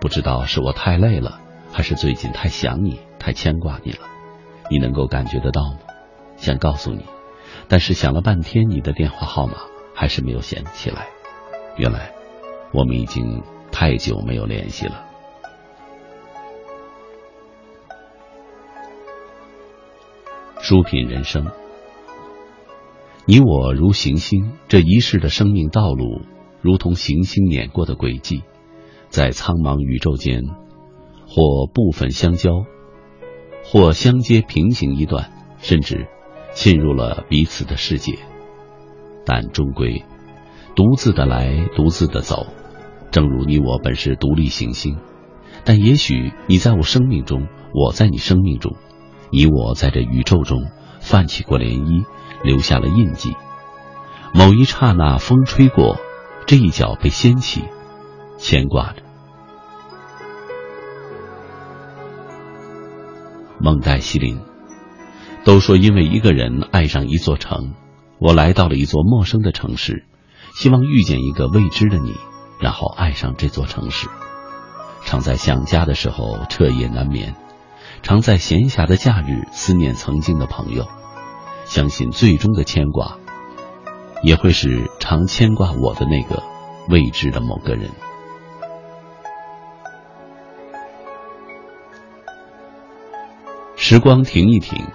[0.00, 1.38] 不知道是我太累了，
[1.72, 4.08] 还是最近太想你，太牵挂你了。
[4.68, 5.78] 你能够感觉得到吗？
[6.36, 7.04] 想告诉你，
[7.68, 9.54] 但是想了半天，你的电话号码
[9.94, 11.06] 还是没有想起来。
[11.76, 12.12] 原来，
[12.72, 13.40] 我们已经。
[13.80, 15.04] 太久没有联系了。
[20.58, 21.46] 书品人生，
[23.24, 26.22] 你我如行星，这一世的生命道路
[26.60, 28.42] 如同行星碾过的轨迹，
[29.10, 30.42] 在苍茫宇宙间，
[31.28, 32.64] 或部分相交，
[33.62, 36.08] 或相接平行一段，甚至
[36.52, 38.18] 进入了彼此的世界，
[39.24, 40.04] 但终归
[40.74, 42.44] 独自的来，独自的走。
[43.18, 44.96] 正如你我本是独立行星，
[45.64, 48.76] 但也许你在我生命中，我在你生命中，
[49.32, 52.04] 你我在这宇宙中泛起过涟漪，
[52.44, 53.34] 留下了印记。
[54.32, 55.96] 某一刹那，风吹过，
[56.46, 57.64] 这一角被掀起，
[58.36, 59.02] 牵挂着。
[63.58, 64.38] 梦黛西林，
[65.42, 67.74] 都说因为一个人爱上一座城，
[68.20, 70.06] 我来到了一座陌生的城市，
[70.54, 72.14] 希望遇见一个未知的你。
[72.60, 74.08] 然后爱上这座城市，
[75.04, 77.34] 常在想家的时候彻夜难眠，
[78.02, 80.86] 常在闲暇的假日思念曾经的朋友。
[81.64, 83.18] 相信最终的牵挂，
[84.22, 86.42] 也会是常牵挂我的那个
[86.88, 87.90] 未知的某个人。
[93.76, 94.86] 时光停一停，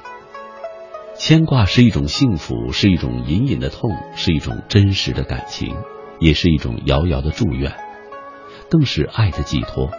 [1.15, 5.77] 牵挂是一种幸福，是一种隐隐的痛，是一种真实的感情。
[6.23, 7.75] 也是一种遥遥的祝愿，
[8.71, 9.89] 更是爱的寄托。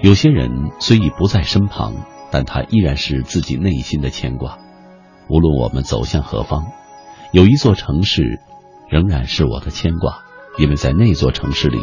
[0.00, 1.94] 有些人虽已不在身旁，
[2.32, 4.58] 但他依然是自己内心的牵挂。
[5.28, 6.66] 无论我们走向何方，
[7.32, 8.40] 有一座城市
[8.88, 10.24] 仍然是我的牵挂，
[10.58, 11.78] 因为在那座城市里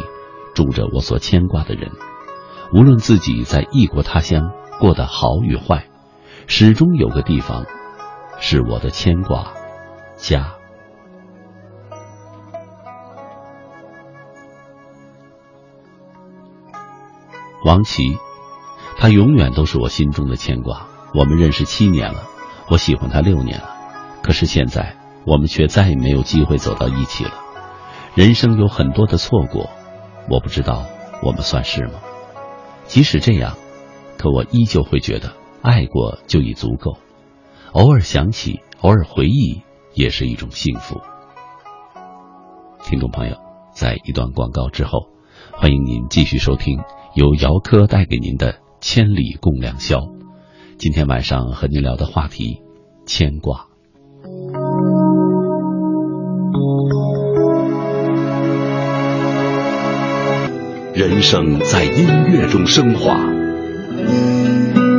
[0.54, 1.90] 住着我所牵挂的人。
[2.74, 5.86] 无论自己在异国他乡过得好与坏，
[6.46, 7.64] 始终有个地方
[8.40, 9.54] 是我的牵挂，
[10.18, 10.54] 家。
[17.64, 18.18] 王琦，
[18.98, 20.86] 他永远都是我心中的牵挂。
[21.14, 22.24] 我们认识七年了，
[22.68, 23.74] 我喜欢他六年了，
[24.22, 27.30] 可是现在我们却再也没有机会走到一起了。
[28.14, 29.70] 人生有很多的错过，
[30.28, 30.84] 我不知道
[31.22, 32.00] 我们算是吗？
[32.84, 33.56] 即使这样，
[34.18, 36.98] 可我依旧会觉得爱过就已足够。
[37.72, 39.62] 偶尔想起，偶尔回忆，
[39.94, 41.00] 也是一种幸福。
[42.84, 43.38] 听众朋友，
[43.72, 45.08] 在一段广告之后，
[45.52, 46.78] 欢迎您继续收听。
[47.14, 49.98] 由姚科带给您的《千里共良宵》，
[50.78, 52.60] 今天晚上和您聊的话题：
[53.06, 53.68] 牵挂。
[60.92, 63.16] 人生在音乐中升华，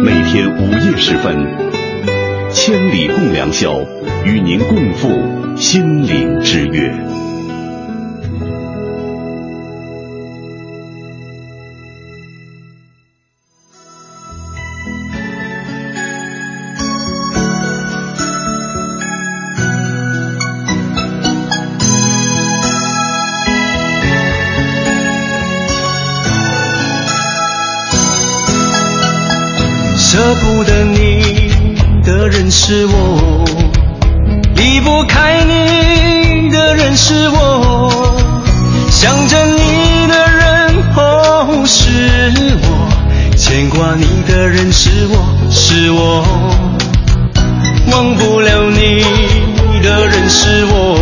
[0.02, 1.36] 每天午夜时分，
[2.52, 3.74] 《千里共良宵》
[4.26, 5.10] 与您共赴
[5.58, 7.05] 心灵之约。
[30.16, 33.44] 舍不得你的人是我
[34.56, 38.16] 离不开你的人是我，
[38.90, 46.26] 想着你的人哦是我，牵挂你的人是我是我，
[47.92, 49.04] 忘不了你
[49.84, 50.98] 的人是我，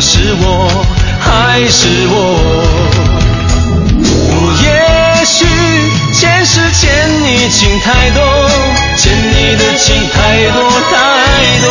[0.00, 0.68] 是我
[1.18, 2.14] 还是我？
[4.62, 4.66] 也
[5.24, 5.44] 许
[6.12, 6.88] 前世欠
[7.20, 8.22] 你情太多，
[8.96, 10.94] 欠你的情太多太
[11.64, 11.66] 多，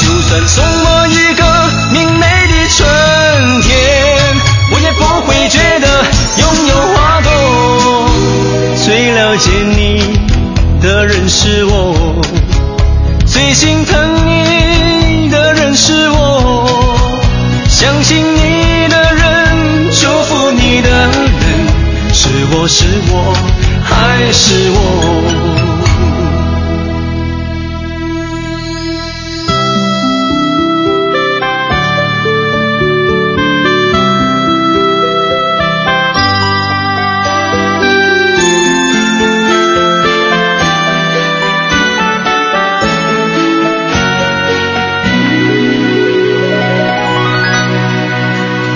[0.00, 1.42] 就算送我一个
[1.92, 2.84] 明媚的春
[3.62, 3.70] 天，
[4.72, 5.86] 我也不会觉得
[6.38, 7.30] 拥有花朵。
[8.84, 10.18] 最了解你
[10.82, 12.20] 的人是我，
[13.24, 13.94] 最心疼
[14.26, 14.45] 你
[22.68, 23.32] 是我
[23.84, 24.76] 还是我？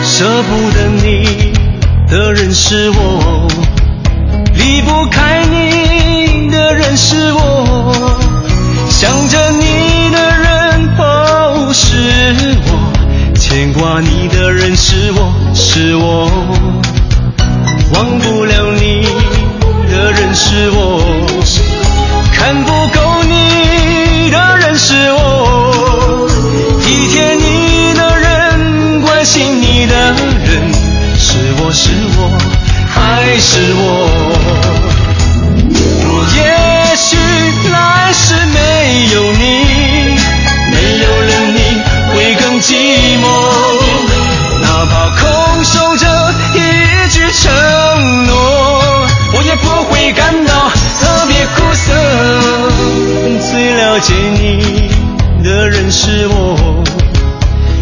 [0.03, 1.53] 舍不得你
[2.09, 3.39] 的人是我，
[13.80, 16.30] 挂你的人是我是我，
[17.94, 19.06] 忘不了你
[19.90, 21.00] 的人是我，
[22.30, 26.28] 看不够你的人是我，
[26.84, 29.94] 体贴你的人，关心你的
[30.44, 30.74] 人，
[31.16, 32.38] 是我是我
[32.86, 34.09] 还是我？
[54.01, 54.90] 解你
[55.44, 56.82] 的人是我，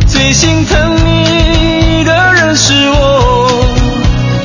[0.07, 3.65] 最心疼你的人是我，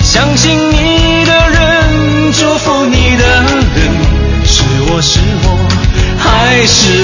[0.01, 3.47] 相信你的人，祝福你的人，
[4.45, 5.57] 是我是我
[6.19, 7.02] 还是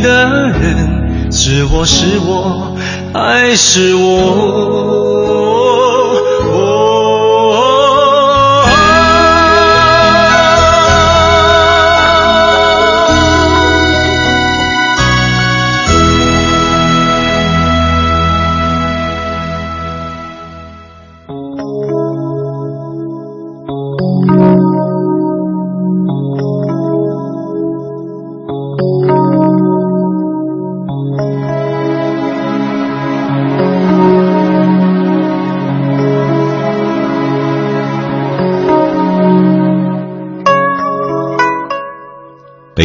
[0.00, 2.76] 的人，是我是我
[3.12, 5.05] 还是我？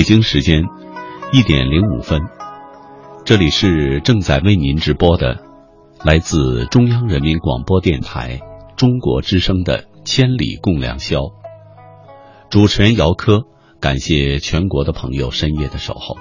[0.01, 0.63] 北京时间
[1.31, 2.21] 一点零五分，
[3.23, 5.43] 这里是正在为您直播的，
[6.03, 8.39] 来自中央人民广播电台
[8.75, 11.19] 中国之声的《千里共良宵》。
[12.49, 13.43] 主持人姚科，
[13.79, 16.17] 感谢全国的朋友深夜的守候。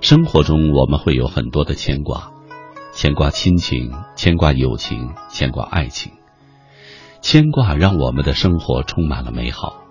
[0.00, 2.30] 生活中我们会有很多的牵挂，
[2.92, 6.12] 牵挂亲情，牵挂友情，牵挂爱情，
[7.20, 9.82] 牵挂让我们的生活充满了美好。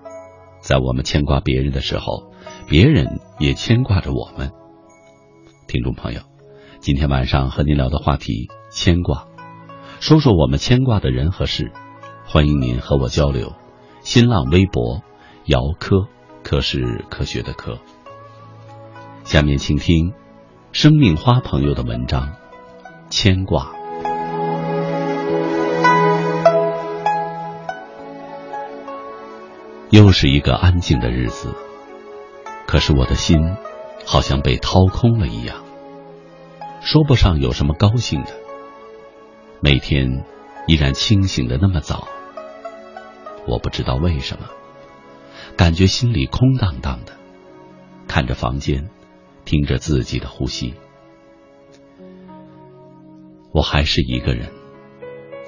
[0.62, 2.32] 在我们牵挂别人的时候，
[2.68, 4.52] 别人也牵挂着我们。
[5.68, 6.20] 听众朋友，
[6.82, 9.26] 今天晚上和您聊的话题牵挂，
[10.02, 11.72] 说说我们牵挂的人和事，
[12.26, 13.54] 欢迎您和我交流。
[14.02, 15.02] 新浪微博
[15.46, 16.08] 姚科，
[16.44, 17.78] 科是科学的科。
[19.24, 20.14] 下面请听
[20.74, 22.28] 生命花朋友的文章
[23.10, 23.64] 《牵挂》。
[29.90, 31.56] 又是一个安静的日子，
[32.68, 33.56] 可是我的心
[34.06, 35.64] 好像被掏空了一样，
[36.82, 38.32] 说不上有什么高兴的。
[39.62, 40.26] 每天
[40.68, 42.08] 依然清醒的那么早，
[43.48, 44.50] 我不知道为什么，
[45.56, 47.14] 感觉心里空荡荡的，
[48.08, 48.90] 看着房间，
[49.46, 50.76] 听着自己的呼吸。
[53.54, 54.52] 我还是一个人，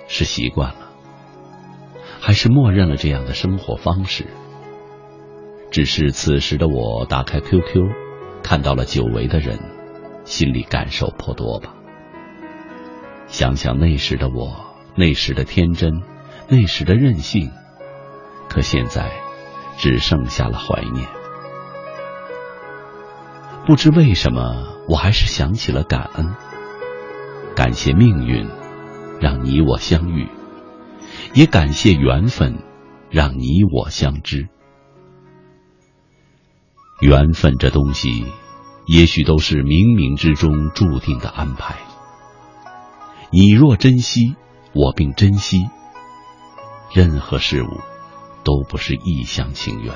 [0.08, 0.90] 是习惯了，
[2.22, 4.26] 还是默认了这样的生活方式？
[5.72, 7.90] 只是此时的我打开 QQ，
[8.44, 9.60] 看到了久违的人，
[10.24, 11.76] 心里感受颇多吧。
[13.28, 16.02] 想想那时的我，那时的天真，
[16.48, 17.52] 那时的任性，
[18.50, 19.12] 可现在
[19.78, 21.08] 只剩下了怀念。
[23.68, 26.34] 不知为什么，我还是想起了感恩，
[27.56, 28.48] 感谢命运
[29.22, 30.28] 让你我相遇，
[31.36, 32.64] 也感谢缘分
[33.12, 34.50] 让你我相知。
[37.02, 38.26] 缘分这东西，
[38.86, 41.78] 也许都是冥冥之中注定的安排。
[43.32, 44.36] 你若珍惜，
[44.74, 45.70] 我并珍惜。
[46.94, 47.68] 任何事物
[48.44, 49.94] 都不是一厢情愿。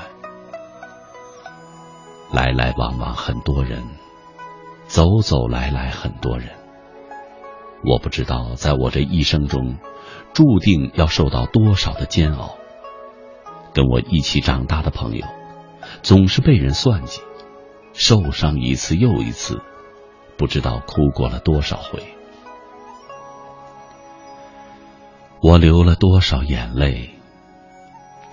[2.32, 3.82] 来来往往很多人，
[4.86, 6.48] 走走来来很多人。
[7.84, 9.76] 我不知道，在我这一生中，
[10.32, 12.56] 注定要受到多少的煎熬。
[13.74, 15.26] 跟我一起长大的朋友，
[16.04, 17.22] 总是被人算计，
[17.94, 19.62] 受伤一次又一次，
[20.36, 22.02] 不知道哭过了多少回。
[25.40, 27.14] 我流了多少眼泪，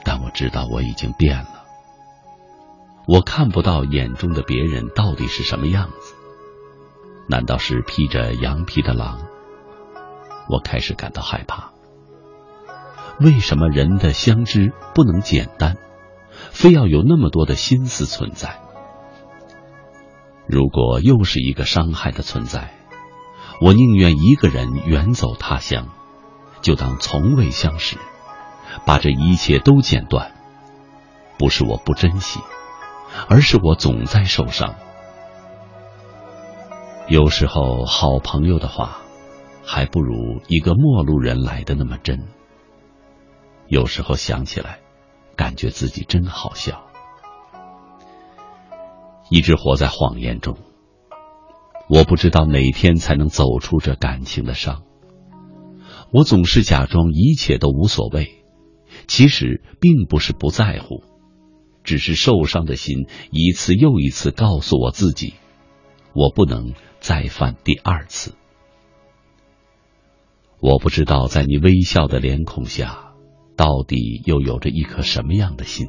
[0.04, 1.64] 但我知道我已经变了。
[3.08, 6.14] 我看不到眼中的别人到底是什么样子，
[7.30, 9.22] 难道是披着羊皮的狼？
[10.50, 11.72] 我开始感到害怕。
[13.22, 15.78] 为什么人的相知不能简单，
[16.62, 18.60] 非要有那么多的心思存在？
[20.46, 22.76] 如果又是一个伤害的存在，
[23.60, 25.88] 我宁愿一个人远走他乡。
[26.62, 27.98] 就当从未相识，
[28.86, 30.34] 把这一切都剪断。
[31.40, 32.40] 不是我不珍惜，
[33.28, 34.76] 而是我总在受伤。
[37.08, 39.00] 有时候，好朋友的话，
[39.66, 42.28] 还不如一个陌路人来的那么真。
[43.68, 44.81] 有时候想起来，
[45.42, 46.86] 感觉自己真好笑。
[49.32, 50.56] 一直活在谎言中，
[51.90, 54.84] 我不知道哪天才能走出这感情的伤。
[56.14, 58.44] 我总是假装一切都无所谓，
[59.08, 61.02] 其实并不是不在乎，
[61.84, 65.34] 只是受伤的心一次又一次告诉我自己，
[66.14, 68.36] 我不能再犯第二次。
[70.60, 73.11] 我不知道在你微笑的脸孔下，
[73.62, 75.88] 到底又有着一颗什么样的心。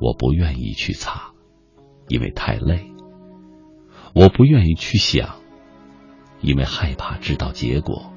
[0.00, 1.30] 我不愿意去擦，
[2.08, 2.90] 因为太累；
[4.16, 5.36] 我不愿意去想，
[6.40, 8.10] 因为害怕知道结果。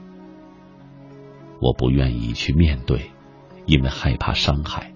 [1.62, 3.12] 我不愿意去面对，
[3.68, 4.96] 因为害怕伤害。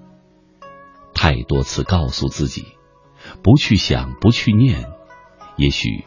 [1.13, 2.65] 太多次告诉自己，
[3.43, 4.91] 不去想，不去念，
[5.57, 6.05] 也许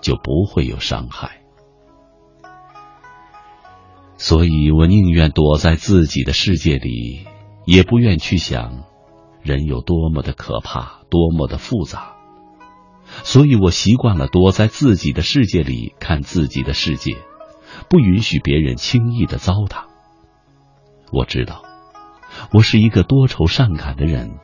[0.00, 1.43] 就不会有伤害。
[4.16, 7.26] 所以我宁愿躲在自己的世界里，
[7.66, 8.84] 也不愿去想
[9.42, 12.14] 人有多么的可怕，多么的复杂。
[13.22, 17.18] 所以我习惯了躲在自己的世界里看自己的世界，
[17.90, 19.84] 不允许别人轻易的糟蹋。
[21.12, 21.62] 我知道，
[22.52, 24.38] 我是一个多愁善感的人，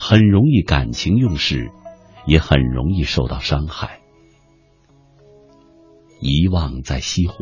[0.00, 1.70] 很容易感情用事，
[2.26, 4.00] 也很容易受到伤害。
[6.20, 7.36] 遗忘在西湖，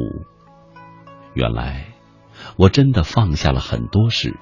[1.34, 1.86] 原来
[2.56, 4.34] 我真的放下了很多事，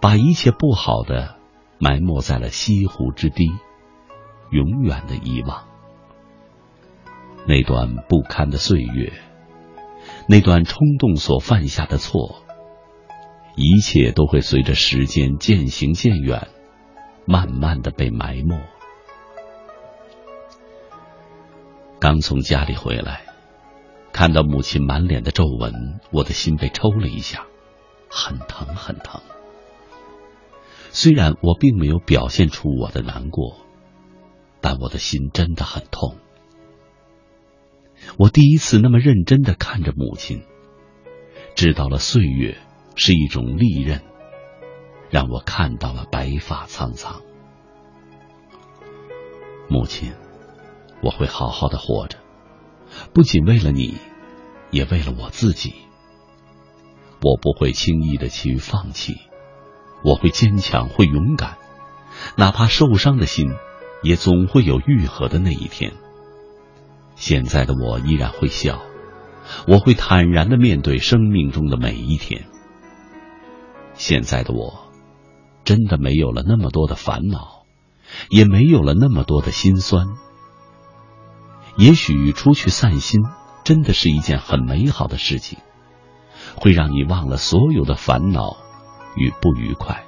[0.00, 1.36] 把一切不好的
[1.78, 3.46] 埋没在了西湖之堤，
[4.50, 5.66] 永远的遗忘。
[7.46, 9.12] 那段不堪的岁月，
[10.28, 12.42] 那段冲动所犯下的错。
[13.56, 16.48] 一切都会随着时间渐行渐远，
[17.26, 18.58] 慢慢的被埋没。
[21.98, 23.22] 刚从家里回来，
[24.12, 27.46] 看到母亲满脸的皱纹，我的心被抽了一下，
[28.08, 29.20] 很疼很疼。
[30.90, 33.56] 虽然我并没有表现出我的难过，
[34.60, 36.16] 但我的心真的很痛。
[38.18, 40.42] 我第一次那么认真的看着母亲，
[41.54, 42.58] 知道了岁月。
[42.96, 44.02] 是一种利刃，
[45.08, 47.22] 让我看到了白发苍苍。
[49.68, 50.12] 母亲，
[51.02, 52.18] 我会好好的活着，
[53.12, 53.96] 不仅为了你，
[54.70, 55.74] 也为了我自己。
[57.22, 59.14] 我不会轻易的去放弃，
[60.02, 61.58] 我会坚强，会勇敢，
[62.36, 63.52] 哪怕受伤的心，
[64.02, 65.92] 也总会有愈合的那一天。
[67.16, 68.80] 现在的我依然会笑，
[69.66, 72.46] 我会坦然的面对生命中的每一天。
[73.92, 74.90] 现在的我，
[75.64, 77.64] 真的没有了那么多的烦恼，
[78.30, 80.06] 也没有了那么多的心酸。
[81.80, 83.22] 也许出去散心，
[83.64, 85.58] 真的是一件很美好的事情，
[86.54, 88.58] 会让你忘了所有的烦恼
[89.16, 90.04] 与不愉快。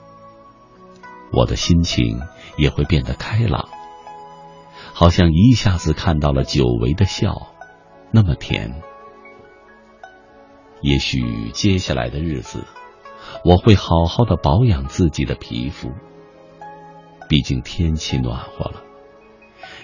[1.32, 2.20] 我的心情
[2.58, 3.70] 也会变得开朗，
[4.92, 7.46] 好像一下子看到了久违的笑，
[8.10, 8.82] 那么甜。
[10.82, 12.66] 也许接下来的日子，
[13.46, 15.90] 我会好好的保养自己的皮肤。
[17.30, 18.82] 毕竟天气暖和了，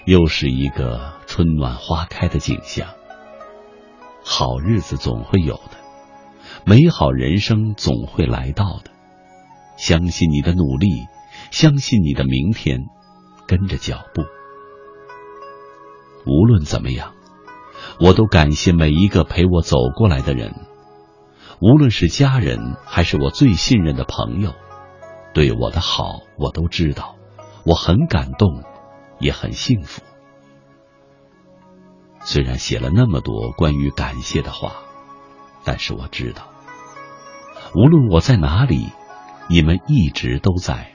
[0.09, 2.95] 又是一个春暖花开的景象。
[4.23, 5.77] 好日子总会有的，
[6.65, 8.89] 美好人生总会来到的。
[9.77, 11.05] 相信你的努力，
[11.51, 12.79] 相信你的明天，
[13.45, 14.23] 跟着脚步。
[16.25, 17.13] 无论怎么样，
[17.99, 20.55] 我都感谢每一个陪我走过来的人。
[21.61, 24.55] 无论是家人还是我最信任的朋友，
[25.35, 27.15] 对我的好我都知道，
[27.63, 28.63] 我很感动，
[29.19, 30.01] 也很幸福。
[32.21, 34.77] 虽然写了那么多关于感谢的话，
[35.63, 36.49] 但是我知道，
[37.75, 38.89] 无论我在哪里，
[39.49, 40.93] 你们一直都在，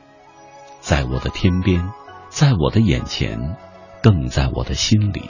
[0.80, 1.90] 在我的天边，
[2.28, 3.56] 在我的眼前，
[4.02, 5.22] 更在我的心里。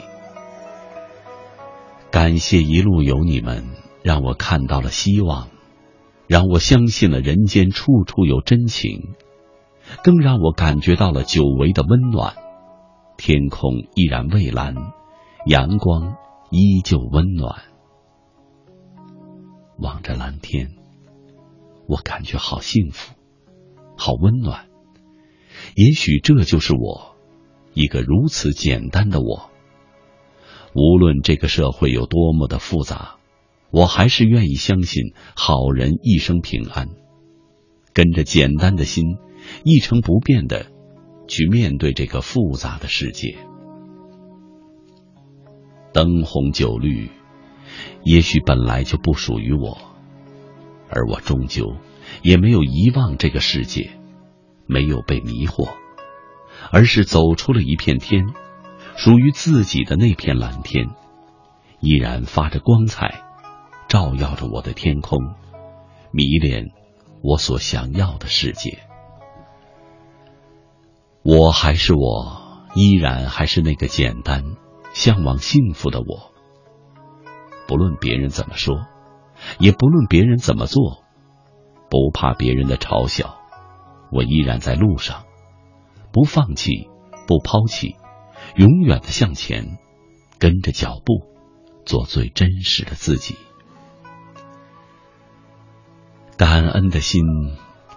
[2.11, 3.65] 感谢一路有你们。
[4.05, 5.49] 让我看到了希望，
[6.27, 9.15] 让我相信了人间处处有真情，
[10.03, 12.35] 更让我感觉到了久违的温暖。
[13.17, 14.75] 天空依然蔚蓝，
[15.45, 16.15] 阳光
[16.51, 17.63] 依旧温暖。
[19.77, 20.75] 望着蓝天，
[21.87, 23.15] 我感觉好幸福，
[23.97, 24.67] 好温暖。
[25.75, 27.15] 也许这就是我，
[27.73, 29.49] 一个如此简单的我。
[30.73, 33.15] 无论这个社会有多么的复杂。
[33.71, 36.87] 我还是愿意相信好人一生平安，
[37.93, 39.17] 跟着简单的心，
[39.65, 40.67] 一成不变的
[41.27, 43.37] 去面对这个复杂的世界。
[45.93, 47.09] 灯红酒绿，
[48.03, 49.77] 也许本来就不属于我，
[50.89, 51.77] 而我终究
[52.21, 53.91] 也没有遗忘这个世界，
[54.67, 55.69] 没有被迷惑，
[56.71, 58.27] 而是走出了一片天，
[58.95, 60.89] 属于自己的那片蓝天，
[61.79, 63.23] 依然发着光彩。
[63.87, 65.35] 照耀着我的天空，
[66.11, 66.71] 迷恋
[67.21, 68.79] 我所想要的世界。
[71.27, 74.43] 我还是我，依然还是那个简单、
[74.93, 76.31] 向往幸福的我。
[77.67, 78.85] 不论别人怎么说，
[79.57, 81.03] 也不论别人怎么做，
[81.89, 83.39] 不怕别人的嘲笑，
[84.11, 85.23] 我依然在路上，
[86.11, 86.89] 不放弃，
[87.25, 87.95] 不抛弃，
[88.55, 89.79] 永远的向前，
[90.37, 91.25] 跟着脚步，
[91.87, 93.35] 做最真实的自己。
[96.37, 97.23] 感恩的心，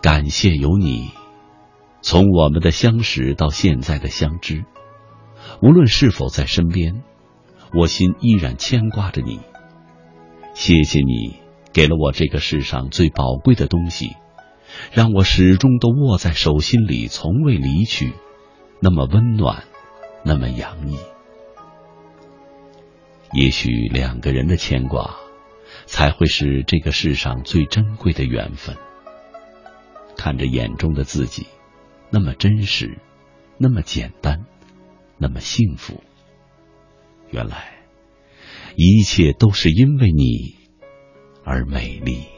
[0.01, 1.11] 感谢有你。
[2.01, 4.65] 从我们的相识到现在的相知，
[5.63, 7.03] 无论是否在身边，
[7.75, 9.41] 我心依然牵挂着你。
[10.55, 11.39] 谢谢你
[11.73, 14.17] 给了我这个世上最宝贵的东西，
[14.93, 18.13] 让我始终都握在手心里，从未离去，
[18.81, 19.65] 那么温暖，
[20.25, 20.97] 那么洋溢。
[23.33, 25.17] 也许两个人的牵挂。
[25.87, 28.77] 才会是这个世上最珍贵的缘分。
[30.19, 31.47] 看着眼中的自己，
[32.11, 32.99] 那么真实，
[33.59, 34.47] 那么简单，
[35.19, 36.03] 那么幸福。
[37.31, 37.75] 原来，
[38.77, 40.55] 一切都是因为你
[41.45, 42.38] 而美丽。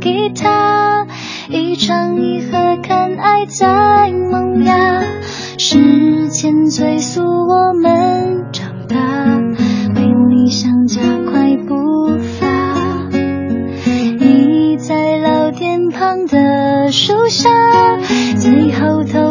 [0.00, 1.06] 吉他，
[1.48, 5.02] 一唱一和，看爱在萌芽。
[5.58, 8.96] 时间催促我们长大，
[9.94, 11.00] 为理想加
[11.30, 12.46] 快步伐。
[14.18, 17.48] 你在老店旁的树下，
[18.36, 19.23] 最后头。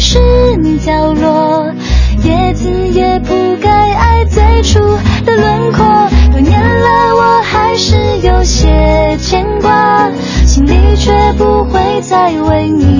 [0.00, 1.70] 是你角落
[2.24, 4.78] 叶子也不该爱最初
[5.26, 6.08] 的轮廓。
[6.32, 10.10] 多年了我还是有些牵挂
[10.46, 12.99] 心里却不会再为你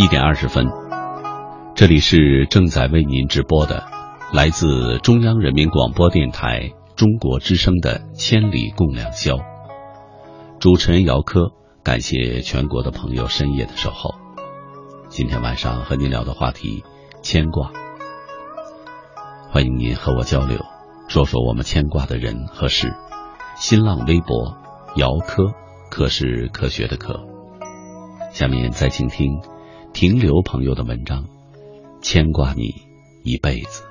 [0.00, 0.64] 一点二十分，
[1.74, 3.84] 这里是正在为您直播的，
[4.32, 9.34] 来自中央人民广播电台中国之声的《千里共良宵》。
[10.58, 11.52] 主持人姚科，
[11.84, 14.14] 感谢全国的朋友深夜的守候。
[15.10, 16.82] 今天晚上和您聊的话题
[17.20, 17.70] 牵挂，
[19.50, 20.64] 欢迎您和我交流，
[21.08, 22.94] 说说我们牵挂的人和事。
[23.54, 24.56] 新浪微博
[24.96, 25.52] 姚科，
[25.90, 27.20] 科是科学的科。
[28.32, 29.42] 下面再请听
[29.92, 31.26] 停留朋友的文章，
[32.00, 32.74] 牵挂你
[33.22, 33.84] 一辈子。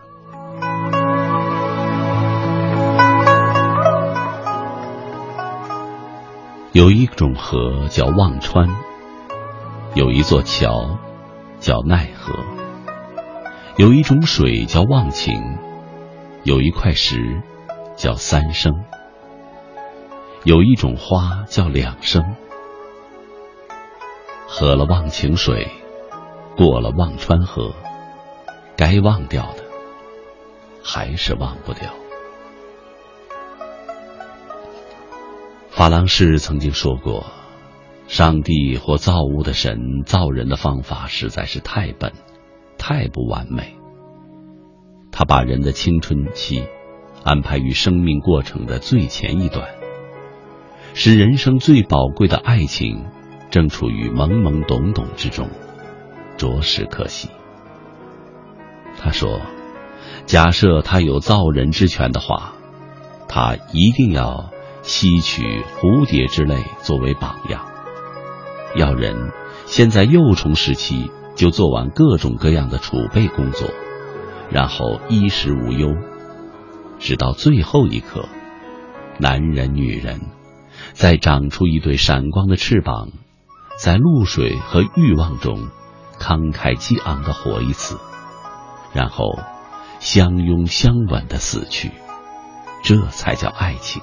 [6.71, 8.69] 有一种河叫忘川，
[9.93, 10.97] 有一座桥
[11.59, 12.33] 叫奈何，
[13.77, 15.57] 有一种水叫忘情，
[16.43, 17.41] 有一块石
[17.95, 18.83] 叫三生，
[20.43, 22.35] 有一种花叫两生。
[24.47, 25.67] 喝了忘情水，
[26.59, 27.73] 过了忘川河，
[28.75, 29.63] 该忘掉的
[30.83, 31.93] 还是忘不掉。
[35.69, 37.27] 法郎士曾经说过
[38.09, 42.11] ：“上帝或造物的神造人的方法实在是太笨，
[42.77, 43.77] 太不完美。
[45.13, 46.67] 他把人的青春期
[47.23, 49.69] 安排于生命过程的最前一段，
[50.93, 53.05] 使人生最宝贵的爱情。”
[53.49, 55.47] 正处于懵懵懂懂之中，
[56.39, 57.29] 着实可惜。
[58.97, 59.41] 他说
[60.25, 62.53] ：“假设他有造人之权的话，
[63.27, 64.49] 他一定要
[64.81, 67.67] 吸取蝴蝶之类作为榜样，
[68.75, 69.31] 要人
[69.65, 73.69] 先在幼虫时期就做完各种各样的储备工作，
[74.49, 75.89] 然后衣食无忧，
[76.99, 78.27] 直到最后一刻，
[79.19, 80.21] 男人女人
[80.93, 83.09] 再长出一对闪光的翅膀。”
[83.81, 85.69] 在露水和欲望中，
[86.19, 87.97] 慷慨激昂的活一次，
[88.93, 89.39] 然后
[89.99, 91.91] 相拥相吻的死去，
[92.83, 94.01] 这才叫爱情，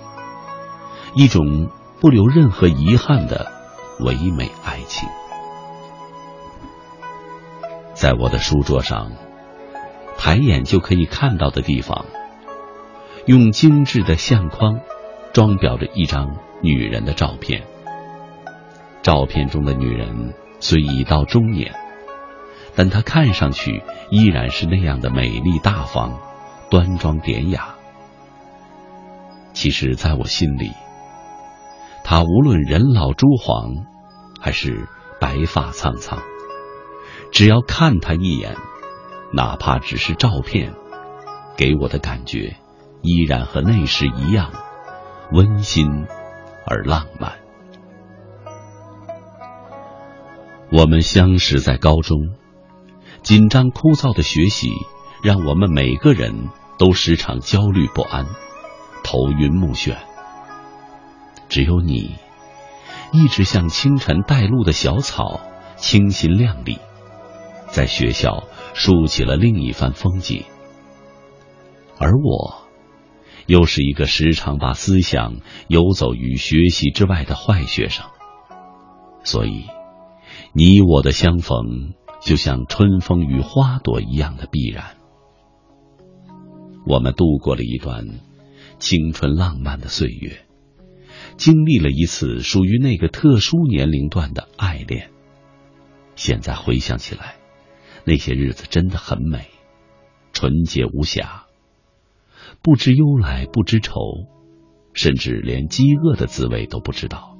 [1.15, 1.71] 一种
[2.01, 3.53] 不留任何遗憾的
[4.01, 5.09] 唯美爱情。
[7.95, 9.13] 在我的书桌上，
[10.19, 12.05] 抬眼就可以看到的地方，
[13.27, 14.81] 用精致的相框
[15.33, 17.67] 装裱着一张女人的照片。
[19.03, 21.75] 照片中的女人虽已到中年，
[22.77, 26.21] 但她看上去依然是那样的美丽大方、
[26.71, 27.75] 端庄典雅。
[29.53, 30.71] 其实，在我心里，
[32.05, 33.87] 她无论人老珠黄，
[34.39, 34.87] 还是
[35.19, 36.19] 白发苍苍，
[37.33, 38.55] 只要看她一眼，
[39.33, 40.75] 哪怕只是照片，
[41.57, 42.55] 给我的感觉
[43.01, 44.53] 依然和那时一样
[45.33, 46.07] 温馨
[46.67, 47.33] 而浪漫。
[50.71, 52.35] 我们相识在高中，
[53.27, 54.71] 紧张枯燥的学习
[55.21, 56.49] 让我们每个人
[56.79, 58.25] 都时常焦虑不安、
[59.03, 59.97] 头晕目眩。
[61.49, 62.15] 只有你，
[63.13, 65.41] 一直像清晨带露的小草，
[65.75, 66.79] 清新亮丽，
[67.67, 68.45] 在学校
[68.75, 70.45] 竖起了另一番风景，
[71.99, 72.69] 而我，
[73.47, 78.07] 又是一个时常把思想游走于学习之外的坏学生。
[79.25, 79.67] 所以，
[80.53, 81.57] 你我的相逢，
[82.27, 84.97] 就像春风与花朵一样的必然。
[86.85, 88.05] 我们度过了一段
[88.81, 90.45] 青春浪漫的岁月，
[91.37, 95.11] 经历了一次属于那个特殊年龄段的爱恋。
[96.17, 97.37] 现在回想起来，
[98.05, 99.47] 那些日子真的很美，
[100.33, 101.47] 纯洁无瑕，
[102.61, 104.01] 不知忧来不知愁，
[104.95, 107.39] 甚至连饥饿的滋味都不知道。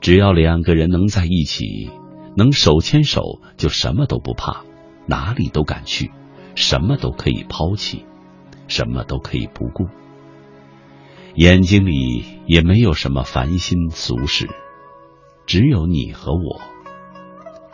[0.00, 1.88] 只要两个人能在一起，
[2.36, 4.64] 能手牵手，就什么都不怕，
[5.06, 6.10] 哪里都敢去。
[6.56, 8.06] 什么都可以抛弃，
[8.68, 9.88] 什么都可以不顾，
[11.34, 14.48] 眼睛里也没有什么烦心俗事，
[15.46, 16.60] 只有你和我，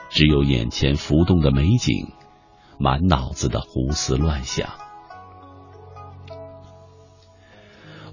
[0.09, 2.09] 只有眼前浮动的美景，
[2.78, 4.70] 满脑子的胡思乱想。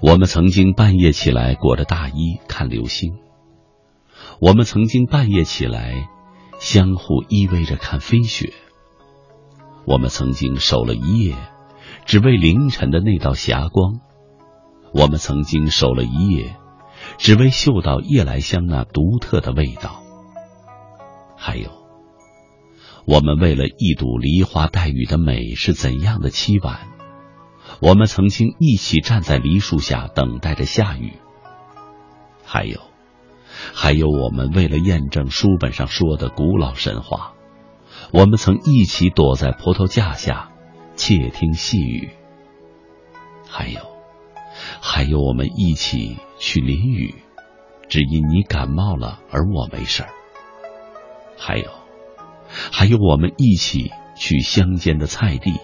[0.02, 3.19] 我们曾经半夜起来裹着大衣看流星，
[4.41, 6.10] 我们曾经半夜起来
[6.60, 8.54] 相互依偎着看飞雪。
[9.86, 11.36] 我们曾经守了一夜，
[12.06, 14.02] 只为凌晨的那道霞光；
[14.94, 16.58] 我们曾经守了一夜，
[17.18, 20.04] 只为嗅到夜来香那独特的味道。
[21.38, 21.70] 还有，
[23.06, 26.80] 我们为了一睹梨花带雨的美是怎样的凄婉；
[27.80, 31.14] 我们曾经一起站在梨树下等待着下雨。
[32.44, 32.82] 还有，
[33.74, 37.34] 还有我们为了验证书本上说的古老神话。
[38.12, 40.52] 我们曾一起躲在葡萄架下，
[40.96, 42.12] 窃听细语。
[43.50, 43.82] 还有，
[44.82, 47.16] 还有我们一起去淋雨，
[47.90, 50.10] 只因你感冒了而我没事儿。
[51.38, 51.70] 还有，
[52.72, 55.60] 还有我们一起去乡间的菜地，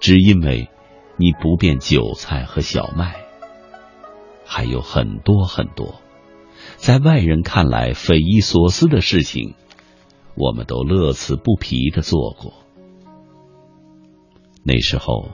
[0.00, 0.68] 只因为
[1.16, 3.24] 你不变韭菜和小麦。
[4.46, 6.00] 还有很多很多，
[6.84, 9.54] 在外人看来匪夷所思的事情。
[10.36, 12.52] 我们都乐此不疲的做过。
[14.62, 15.30] 那时候，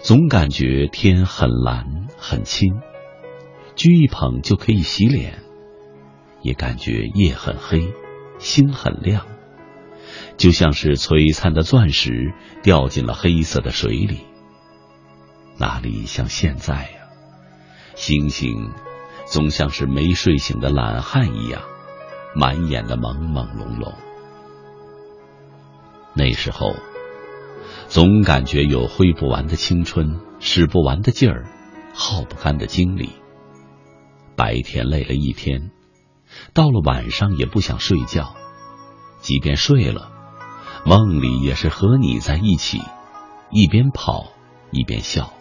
[0.00, 2.80] 总感觉天很蓝很清，
[3.76, 5.34] 掬一捧就可以洗脸；
[6.40, 7.92] 也感觉夜很黑，
[8.38, 9.26] 星很亮，
[10.38, 12.32] 就像是璀璨的钻石
[12.62, 14.20] 掉进了黑色的水里。
[15.58, 17.10] 哪里像现在呀？
[17.94, 18.70] 星星
[19.32, 21.62] 总像是没睡醒的懒汉一样，
[22.36, 23.94] 满眼的朦朦胧胧。
[26.12, 26.74] 那时候，
[27.88, 31.46] 总感觉有挥不完的青春，使不完的劲儿，
[31.94, 33.08] 耗不干的精力。
[34.36, 35.70] 白天累了一天，
[36.52, 38.34] 到了晚上也不想睡觉，
[39.20, 40.12] 即便睡了，
[40.84, 42.82] 梦里也是和你在一起，
[43.50, 44.30] 一边跑
[44.70, 45.32] 一边笑。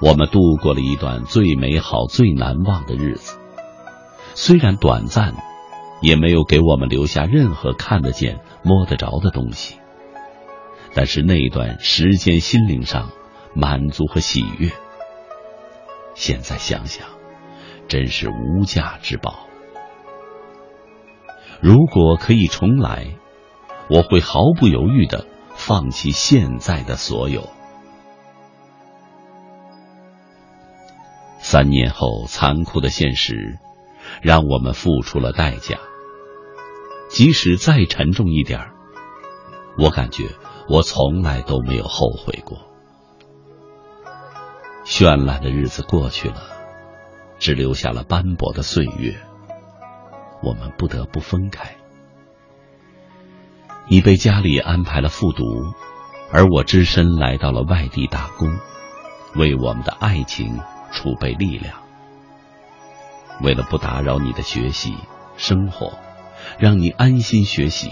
[0.00, 3.38] 我们度过了一段最美好、最难忘的日子，
[4.34, 5.34] 虽然短暂，
[6.00, 8.40] 也没有给我们留下任何看得见。
[8.64, 9.76] 摸得着的东西，
[10.92, 13.12] 但是那段时间心灵上
[13.54, 14.70] 满足和喜悦，
[16.14, 17.06] 现在想想，
[17.86, 19.46] 真是无价之宝。
[21.62, 23.14] 如果可以重来，
[23.88, 27.48] 我会毫不犹豫的放弃现在的所有。
[31.38, 33.58] 三年后，残酷的现实
[34.22, 35.78] 让我们付出了代价。
[37.08, 38.70] 即使再沉重一点
[39.78, 40.24] 我感觉
[40.68, 42.58] 我从来都没有后悔过。
[44.84, 46.42] 绚烂的日子过去了，
[47.38, 49.16] 只留下了斑驳的岁月。
[50.42, 51.76] 我们不得不分开。
[53.88, 55.44] 你被家里安排了复读，
[56.30, 58.58] 而我只身来到了外地打工，
[59.34, 60.60] 为我们的爱情
[60.92, 61.76] 储备力量。
[63.42, 64.94] 为了不打扰你的学习
[65.36, 65.98] 生活。
[66.58, 67.90] 让你安心学习。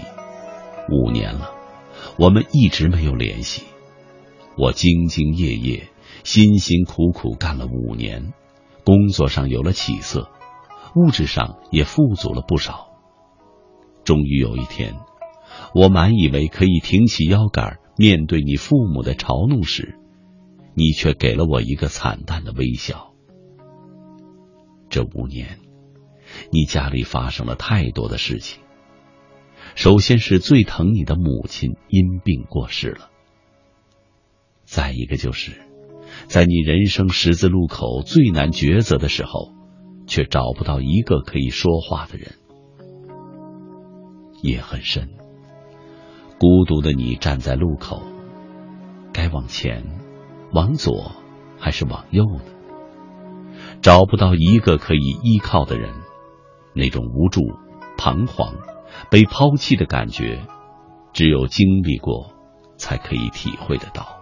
[0.89, 1.51] 五年了，
[2.17, 3.63] 我们一直没有联系。
[4.57, 5.89] 我兢兢业业、
[6.23, 8.33] 辛辛苦苦干了五年，
[8.83, 10.29] 工作上有了起色，
[10.95, 12.87] 物质上也富足了不少。
[14.03, 14.95] 终于有一天，
[15.75, 19.99] 我满以为可以挺起腰杆面对你父母的嘲弄时，
[20.77, 23.13] 你却给了我一个惨淡的微笑。
[24.89, 25.57] 这五年。
[26.51, 28.61] 你家里发生了太多的事情。
[29.75, 33.09] 首先是最疼你的母亲因病过世了，
[34.65, 35.53] 再一个就是，
[36.27, 39.53] 在你人生十字路口最难抉择的时候，
[40.05, 42.33] 却找不到一个可以说话的人。
[44.43, 45.09] 夜很深，
[46.39, 48.03] 孤独的你站在路口，
[49.13, 49.83] 该往前、
[50.51, 51.11] 往左
[51.57, 52.41] 还是往右呢？
[53.81, 55.93] 找不到一个可以依靠的人，
[56.73, 57.41] 那种无助、
[57.97, 58.55] 彷徨、
[59.11, 60.41] 被抛弃的感觉，
[61.13, 62.33] 只有经历过，
[62.77, 64.17] 才可以体会得到。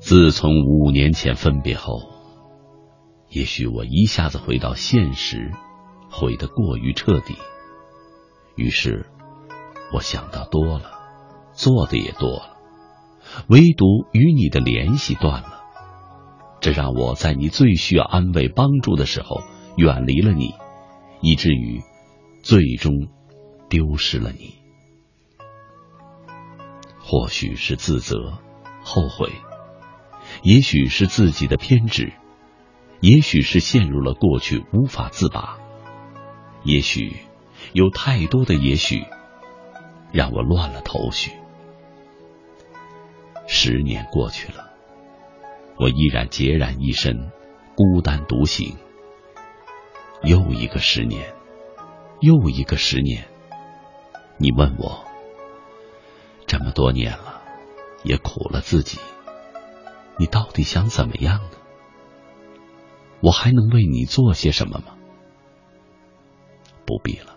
[0.00, 2.00] 自从五年前分别后，
[3.28, 5.52] 也许我一下子回到现实，
[6.10, 7.36] 回得过于彻底。
[8.54, 9.06] 于是，
[9.92, 10.98] 我想到多了，
[11.52, 12.57] 做的也多了，
[13.46, 15.62] 唯独与你的联系断了。
[16.60, 19.42] 这让我在你最需要安慰帮助的时候
[19.76, 20.54] 远离了你，
[21.20, 21.80] 以至于
[22.42, 22.92] 最终
[23.68, 24.54] 丢失了你。
[26.98, 28.38] 或许是自责、
[28.82, 29.30] 后悔，
[30.42, 32.12] 也许是自己的偏执，
[33.00, 35.58] 也许是陷入了过去无法自拔，
[36.64, 37.16] 也许。
[37.72, 39.04] 有太多的也许，
[40.12, 41.32] 让我乱了头绪。
[43.50, 44.70] 十年过去了，
[45.78, 47.30] 我依然孑然一身，
[47.74, 48.76] 孤单独行。
[50.22, 51.34] 又一个十年，
[52.20, 53.26] 又一个十年。
[54.36, 55.02] 你问我，
[56.46, 57.42] 这么多年了，
[58.04, 59.00] 也苦了自己，
[60.18, 61.50] 你到底想怎么样呢？
[63.20, 64.94] 我还能为你做些什么吗？
[66.84, 67.34] 不必了。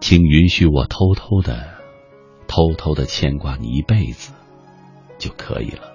[0.00, 1.73] 请允许我偷偷的、
[2.46, 4.32] 偷偷的牵挂你一辈子
[5.18, 5.92] 就可以了。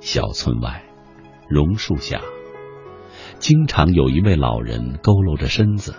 [0.00, 0.84] 小村外，
[1.48, 2.20] 榕树下，
[3.38, 5.94] 经常有一位老人佝偻着身子，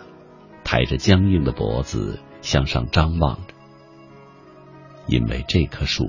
[0.64, 3.54] 抬着僵硬的脖子向上张望着。
[5.08, 6.06] 因为这棵树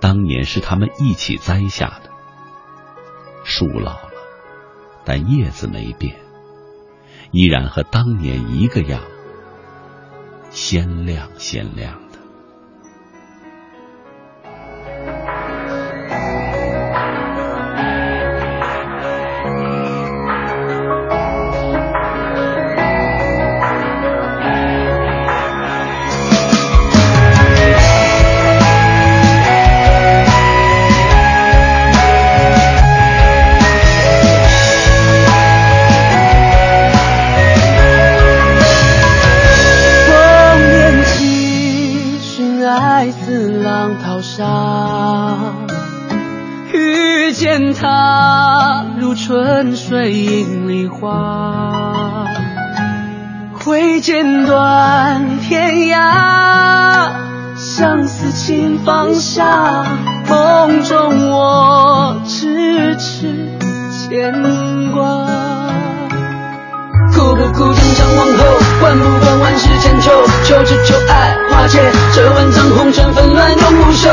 [0.00, 2.10] 当年是他们一起栽下的，
[3.44, 4.10] 树老了，
[5.04, 6.16] 但叶子没变。
[7.30, 9.00] 依然和当年一个样，
[10.52, 12.01] 鲜亮鲜亮。
[48.98, 52.26] 如春水映梨花
[53.52, 57.32] 挥剑断天涯。
[57.74, 59.84] 相思轻放下
[60.28, 63.58] 梦中我痴痴
[64.08, 64.32] 牵
[64.92, 65.51] 挂。
[67.22, 68.44] 顾不顾将相王侯
[68.80, 70.10] 管不管万世千秋
[70.44, 71.78] 求只求爱化解
[72.12, 74.10] 这万丈红尘纷乱永无休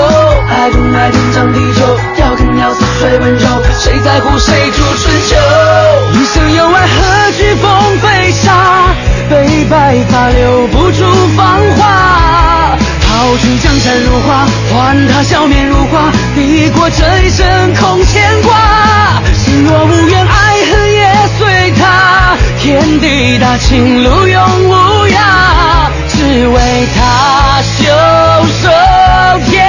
[0.47, 1.81] 爱不爱天长地久
[2.19, 3.47] 要更要似水温柔
[3.79, 8.93] 谁在乎谁主春秋一生有爱何惧风飞沙
[9.27, 11.03] 悲白发留不住
[11.35, 22.08] 芳华抛去江山如画换她笑面如花抵过这一生空牵挂心若无怨爱恨也随他。
[22.61, 24.73] 天地大情路永无
[25.07, 27.87] 涯，只为他袖
[28.47, 28.69] 手
[29.49, 29.68] 天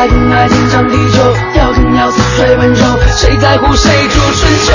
[0.00, 4.72] 爱更爱天长地久，要更要似水温柔，谁在乎谁主春秋？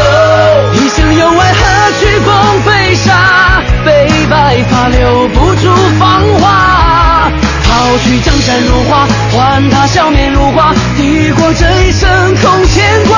[0.73, 3.63] 一生有爱何惧风飞沙？
[3.83, 7.31] 悲白发留不住芳华。
[7.63, 13.17] 抛去江山如画，换他笑面如花，抵过这一生空牵挂。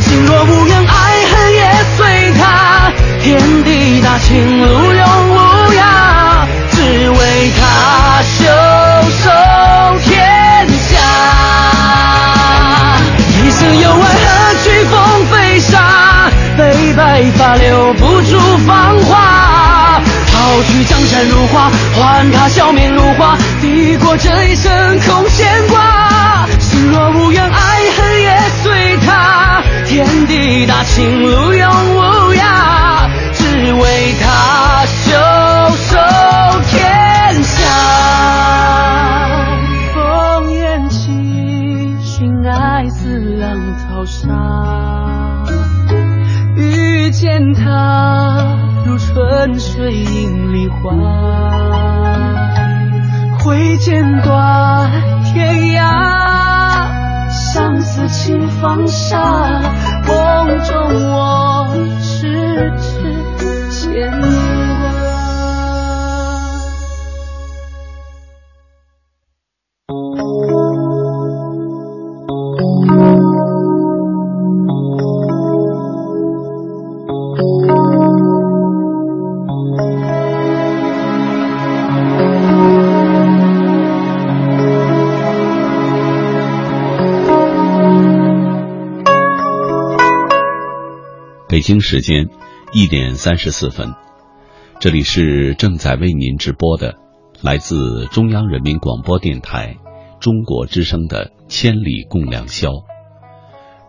[0.00, 2.92] 心若无缘，爱恨也随他，
[3.22, 5.38] 天地大，情路永无
[5.70, 7.62] 涯，只为他。
[8.22, 8.46] 袖
[9.22, 9.30] 手
[15.70, 23.36] 沙悲白发留不住芳华，抛去江山如画，换她笑面如花。
[23.60, 29.62] 抵过这一生空牵挂，心若无怨，爱恨也随她。
[29.86, 34.61] 天地大情路永无涯，只为她。
[49.82, 50.94] 水映梨花，
[53.40, 54.88] 挥剑断
[55.24, 56.86] 天涯，
[57.28, 59.20] 相思情放下，
[60.06, 61.51] 梦中我。
[91.62, 92.28] 北京时间
[92.72, 93.94] 一点三十四分，
[94.80, 96.96] 这里是正在为您直播的
[97.40, 99.76] 来自中央人民广播电台
[100.18, 102.70] 中国之声的《千里共良宵》，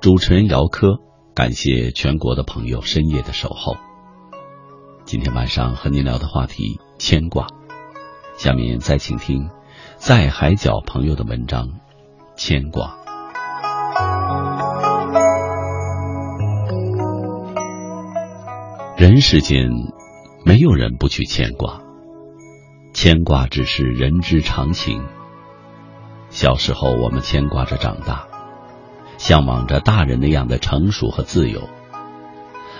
[0.01, 0.99] 主持人姚科，
[1.33, 3.75] 感谢全国的朋友深夜的守候。
[5.03, 7.47] 今天晚上和您聊的话题牵挂，
[8.37, 9.49] 下面再请听
[9.97, 11.69] 在海角朋友的文章
[12.35, 12.97] 《牵挂》。
[19.03, 19.69] 人世间，
[20.45, 21.81] 没有人不去牵挂，
[22.93, 25.03] 牵挂只是人之常情。
[26.30, 28.30] 小时候，我们牵挂着长大，
[29.17, 31.59] 向往着大人那样的成熟和自由；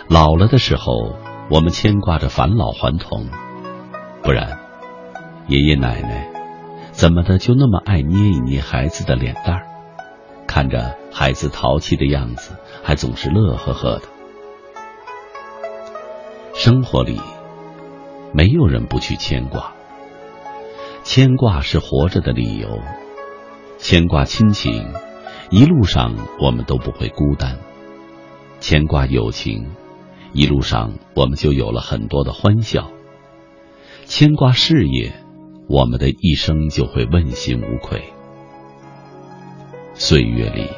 [0.08, 1.14] 老了的时候，
[1.50, 3.28] 我们牵挂着返老还童。
[4.22, 4.60] 不然，
[5.50, 6.30] 爷爷奶奶
[6.94, 9.68] 怎么的就那么爱捏一捏孩子的脸蛋儿，
[10.48, 14.13] 看着孩子淘气的样子，还总是乐呵呵的。
[16.64, 17.20] 生活里，
[18.34, 19.74] 没有人不去牵挂。
[21.04, 22.80] 牵挂是活着的理由，
[23.80, 24.94] 牵挂亲情，
[25.50, 27.58] 一路上我们都不会孤单；
[28.62, 29.72] 牵挂友情，
[30.32, 32.84] 一路上我们就有了很多的欢笑；
[34.06, 35.12] 牵挂事业，
[35.68, 38.04] 我们的一生就会问心无愧。
[39.96, 40.70] 岁月里，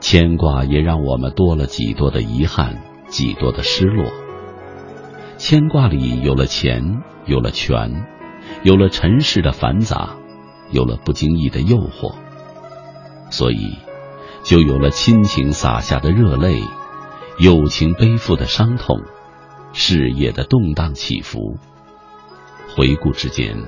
[0.00, 4.12] 牵挂也让我们多了几多的遗憾，几多的失落。
[5.42, 8.06] 牵挂里有了钱，有了权，
[8.62, 10.14] 有了尘世的繁杂，
[10.70, 12.14] 有了不经意的诱惑，
[13.28, 13.76] 所以
[14.44, 16.62] 就有了亲情洒下的热泪，
[17.40, 19.00] 友情背负的伤痛，
[19.72, 21.56] 事业的动荡起伏。
[22.76, 23.64] 回顾之间，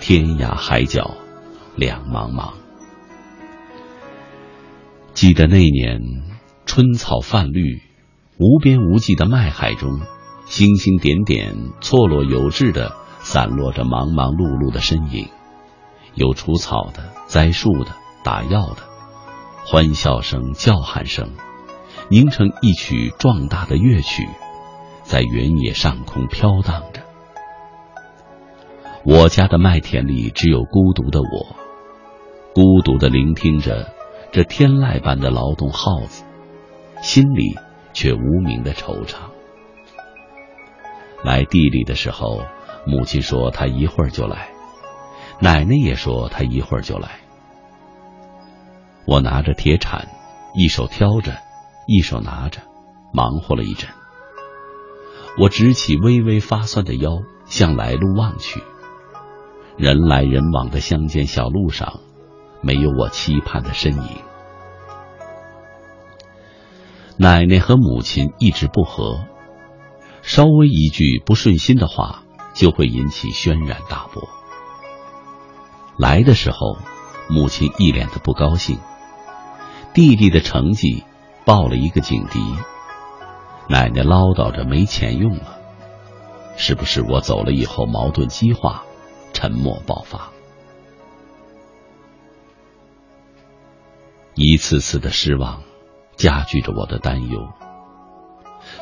[0.00, 1.12] 天涯海角
[1.76, 2.54] 两茫茫。
[5.12, 6.00] 记得那年
[6.66, 7.82] 春草泛绿，
[8.36, 10.00] 无边无际的麦海中。
[10.46, 15.28] 星星点点，错落有致的散落着忙忙碌碌的身影，
[16.14, 17.92] 有除草的、栽树的、
[18.22, 18.76] 打药的，
[19.66, 21.30] 欢笑声、叫喊声，
[22.08, 24.28] 凝成一曲壮大的乐曲，
[25.02, 27.00] 在原野上空飘荡着。
[29.04, 31.56] 我家的麦田里只有孤独的我，
[32.54, 33.92] 孤独的聆听着
[34.30, 36.24] 这天籁般的劳动号子，
[37.02, 37.56] 心里
[37.92, 39.16] 却无名的惆怅。
[41.24, 42.42] 来地里的时候，
[42.86, 44.50] 母亲说她一会儿就来，
[45.40, 47.18] 奶奶也说她一会儿就来。
[49.06, 50.08] 我拿着铁铲，
[50.54, 51.32] 一手挑着，
[51.86, 52.60] 一手拿着，
[53.12, 53.88] 忙活了一阵。
[55.38, 58.62] 我直起微微发酸的腰，向来路望去。
[59.76, 62.00] 人来人往的乡间小路上，
[62.60, 64.18] 没有我期盼的身影。
[67.16, 69.24] 奶奶和母亲一直不和。
[70.24, 72.22] 稍微一句不顺心的话，
[72.54, 74.26] 就会引起轩然大波。
[75.98, 76.78] 来的时候，
[77.28, 78.78] 母亲一脸的不高兴。
[79.92, 81.04] 弟弟的成绩
[81.44, 82.40] 报了一个警笛，
[83.68, 85.58] 奶奶唠叨着没钱用了。
[86.56, 88.82] 是不是我走了以后矛盾激化，
[89.34, 90.30] 沉默爆发？
[94.34, 95.62] 一次次的失望，
[96.16, 97.46] 加剧着我的担忧。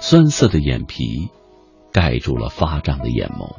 [0.01, 1.29] 酸涩的眼皮
[1.93, 3.57] 盖住了发胀的眼眸，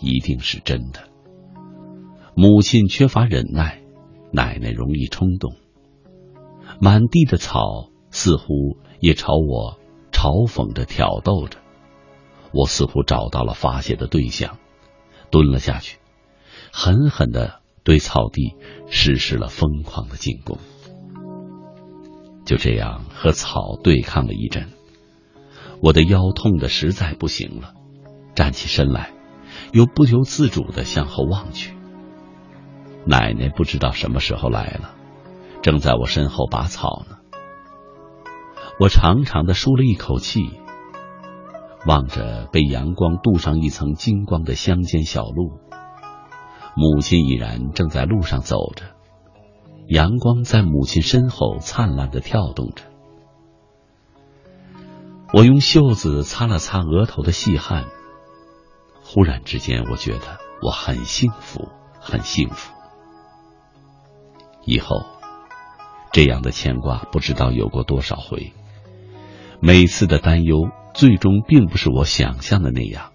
[0.00, 1.08] 一定是真的。
[2.34, 3.82] 母亲缺乏忍耐，
[4.32, 5.56] 奶奶容易冲动。
[6.80, 9.78] 满地的草似乎也朝我
[10.12, 11.58] 嘲讽着、挑逗着。
[12.52, 14.58] 我似乎找到了发泄的对象，
[15.30, 15.98] 蹲了下去，
[16.72, 18.56] 狠狠的对草地
[18.88, 20.58] 实施了疯狂的进攻。
[22.50, 24.70] 就这样和草对抗了一阵，
[25.80, 27.74] 我的腰痛的实在不行了，
[28.34, 29.12] 站起身来，
[29.72, 31.76] 又不由自主的向后望去。
[33.06, 34.96] 奶奶不知道什么时候来了，
[35.62, 37.18] 正在我身后拔草呢。
[38.80, 40.50] 我长长的舒了一口气，
[41.86, 45.52] 望着被阳光镀上一层金光的乡间小路，
[46.74, 48.86] 母亲已然正在路上走着，
[49.90, 52.84] 阳光在母亲身后灿烂的跳动着。
[55.32, 57.86] 我用袖子擦了擦额头的细汗，
[59.02, 61.68] 忽然之间，我觉得我很幸福，
[61.98, 62.72] 很幸福。
[64.64, 65.04] 以后，
[66.12, 68.52] 这样的牵挂不知道有过多少回。
[69.58, 73.10] 每次的担忧，最终并不是我想象的那样，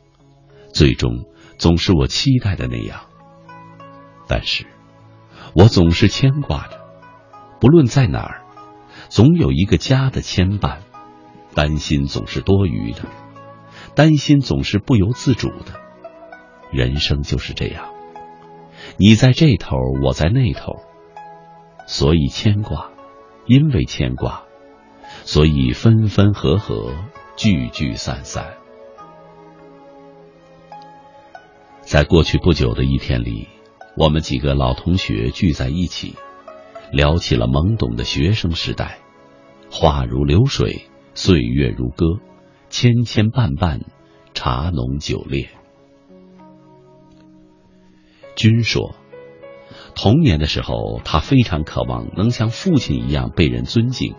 [0.73, 1.23] 最终
[1.57, 3.05] 总是我期待的那样。
[4.27, 4.67] 但是，
[5.55, 6.81] 我总是牵挂着，
[7.61, 8.41] 不论在哪儿，
[9.07, 10.79] 总有一个家的牵绊。
[11.55, 13.03] 担心总是多余的，
[13.95, 15.79] 担心总是不由自主的。
[16.69, 17.93] 人生就是这样，
[18.97, 20.81] 你在这头，我在那头，
[21.87, 22.91] 所以牵挂，
[23.45, 24.43] 因为牵挂。
[25.23, 26.91] 所以分分合合，
[27.37, 28.55] 聚聚散散。
[31.79, 33.47] 在过去不久的一天里，
[33.97, 36.15] 我们几个老同学聚在一起，
[36.91, 38.99] 聊起了懵懂的学生时代。
[39.71, 42.19] 话如流水，岁月如歌，
[42.69, 43.83] 千千绊绊，
[44.33, 45.47] 茶浓酒烈。
[48.35, 48.95] 君说，
[49.95, 54.15] 童年的时候，他非常渴望能像父亲一样被人尊敬。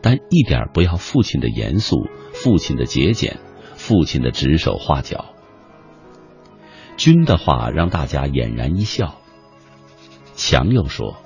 [0.00, 3.38] 但一点不要父亲的严肃，父亲的节俭，
[3.74, 5.31] 父亲的指手画脚。
[6.96, 9.16] 君的话让大家俨然一笑。
[10.34, 11.16] 强又说，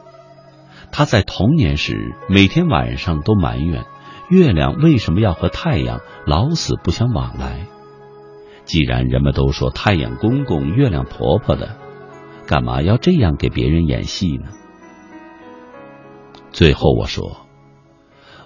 [0.92, 3.84] 他在童年时每天晚上都埋怨
[4.28, 7.66] 月亮为什么要和太阳老死不相往来。
[8.64, 11.76] 既然人们都说太阳公公、月亮婆婆的，
[12.48, 14.48] 干嘛要这样给别人演戏呢？
[16.50, 17.46] 最后我说。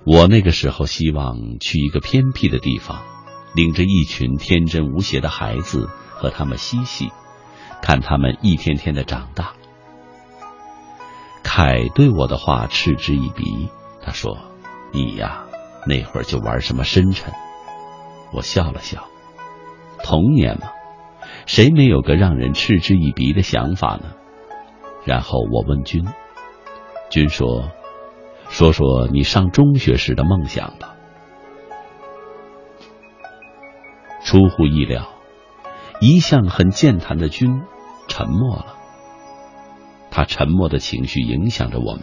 [0.05, 3.02] 我那个时候希望去一个偏僻的地方，
[3.55, 5.90] 领着一群天真无邪的孩子
[6.20, 7.10] 和他们嬉戏，
[7.80, 9.55] 看他们一天天的长大。
[11.42, 13.70] 凯对我的话嗤之以鼻，
[14.02, 14.36] 他说
[14.92, 15.47] ：“你呀，
[15.86, 17.32] 那会儿就玩什么深沉。”
[18.34, 19.06] 我笑了笑，
[20.05, 20.68] 童年嘛，
[21.47, 24.12] 谁没有个让人嗤之以鼻的想法呢？
[25.06, 26.06] 然后我问君，
[27.09, 27.70] 君说。
[28.51, 30.97] 说说你上中学时的梦想吧。
[34.24, 35.09] 出乎意料，
[36.01, 37.62] 一向很健谈的君
[38.09, 38.77] 沉默了。
[40.10, 42.02] 他沉默的情绪影响着我们，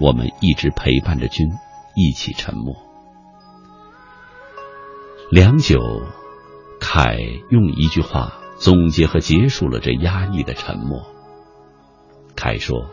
[0.00, 1.48] 我们一直陪伴着君，
[1.94, 2.76] 一起沉默。
[5.30, 5.80] 良久，
[6.80, 7.18] 凯
[7.50, 11.04] 用一句话总结和结束了这压抑的沉默。
[12.36, 12.86] 凯说：“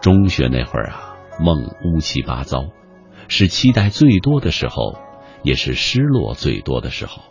[0.00, 2.68] 中学那会儿啊。”梦乌七八糟，
[3.28, 4.96] 是期待最多的时候，
[5.42, 7.24] 也是失落最多的时候。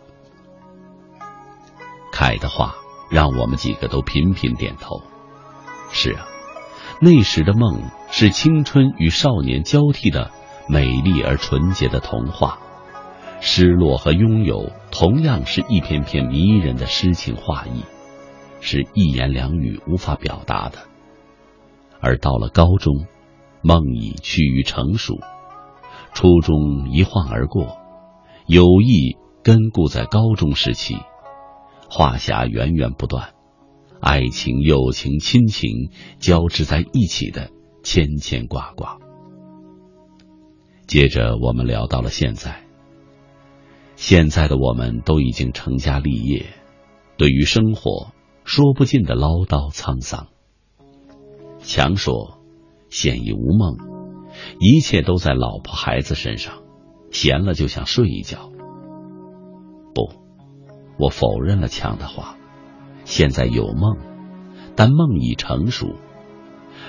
[2.16, 2.76] 凯的话
[3.10, 5.02] 让我们几个都频频点头。
[5.92, 6.24] 是啊，
[6.98, 10.30] 那时的梦是青春与少年交替的
[10.66, 12.58] 美丽而纯洁的童话，
[13.42, 17.84] 失落和拥有同样是一篇篇迷人的诗情画意，
[18.62, 20.78] 是一言两语无法表达的。
[22.00, 23.04] 而到了高中。
[23.62, 25.16] 梦已趋于成熟，
[26.12, 27.78] 初中一晃而过，
[28.46, 30.98] 友谊根固在高中时期，
[31.88, 33.34] 话匣源源不断，
[34.00, 37.50] 爱情、友情、亲情交织在一起的
[37.82, 38.98] 牵牵挂挂。
[40.86, 42.64] 接着我们聊到了现在，
[43.96, 46.46] 现在的我们都已经成家立业，
[47.16, 48.12] 对于生活
[48.44, 50.28] 说不尽的唠叨沧桑。
[51.60, 52.34] 强说。
[52.88, 53.76] 现已无梦，
[54.60, 56.62] 一切都在老婆孩子身上，
[57.10, 58.52] 闲了就想睡一觉。
[60.98, 62.36] 我否认了强的话。
[63.04, 63.98] 现在有梦，
[64.74, 65.94] 但梦已成熟。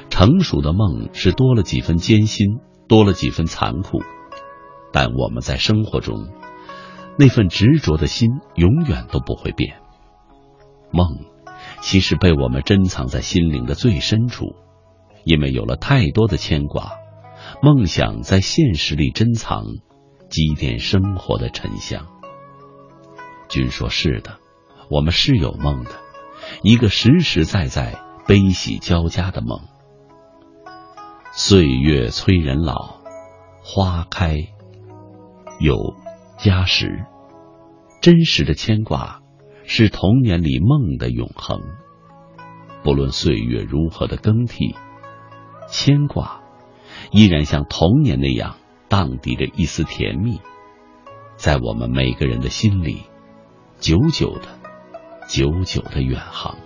[0.09, 4.01] 成熟的梦是多了几分艰辛，多了几分残酷，
[4.91, 6.29] 但我们在生活中
[7.19, 9.77] 那份执着的心永远都不会变。
[10.91, 11.19] 梦
[11.81, 14.55] 其实被我们珍藏在心灵的最深处。
[15.23, 16.93] 因为有了太多的牵挂，
[17.61, 19.65] 梦想在现实里珍藏，
[20.29, 22.07] 积淀生活的沉香。
[23.49, 24.39] 君说是的，
[24.89, 25.91] 我们是有梦的，
[26.63, 29.61] 一个实实在在悲喜交加的梦。
[31.31, 32.97] 岁月催人老，
[33.63, 34.47] 花开，
[35.59, 35.95] 有
[36.37, 37.05] 加时。
[38.01, 39.21] 真实的牵挂，
[39.65, 41.61] 是童年里梦的永恒。
[42.83, 44.75] 不论岁月如何的更替，
[45.67, 46.41] 牵挂
[47.11, 48.55] 依然像童年那样
[48.87, 50.39] 荡涤着一丝甜蜜，
[51.35, 53.01] 在我们每个人的心里，
[53.79, 54.47] 久久的、
[55.27, 56.57] 久久的远航。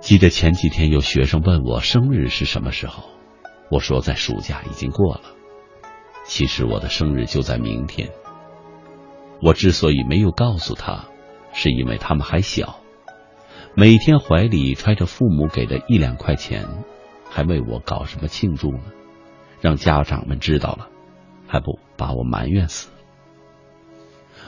[0.00, 3.04] 记得前几天有学生问我生日是什么时候，
[3.70, 5.22] 我说在暑假已经过了。
[6.26, 8.10] 其实我的生日就在明天。
[9.42, 11.06] 我之所以没有告诉他，
[11.52, 12.78] 是因为他们还小，
[13.74, 16.68] 每天怀里揣着父母给的一两块钱，
[17.28, 18.84] 还为我搞什么庆祝呢？
[19.60, 20.88] 让家长们知道了，
[21.48, 22.90] 还不把我埋怨死？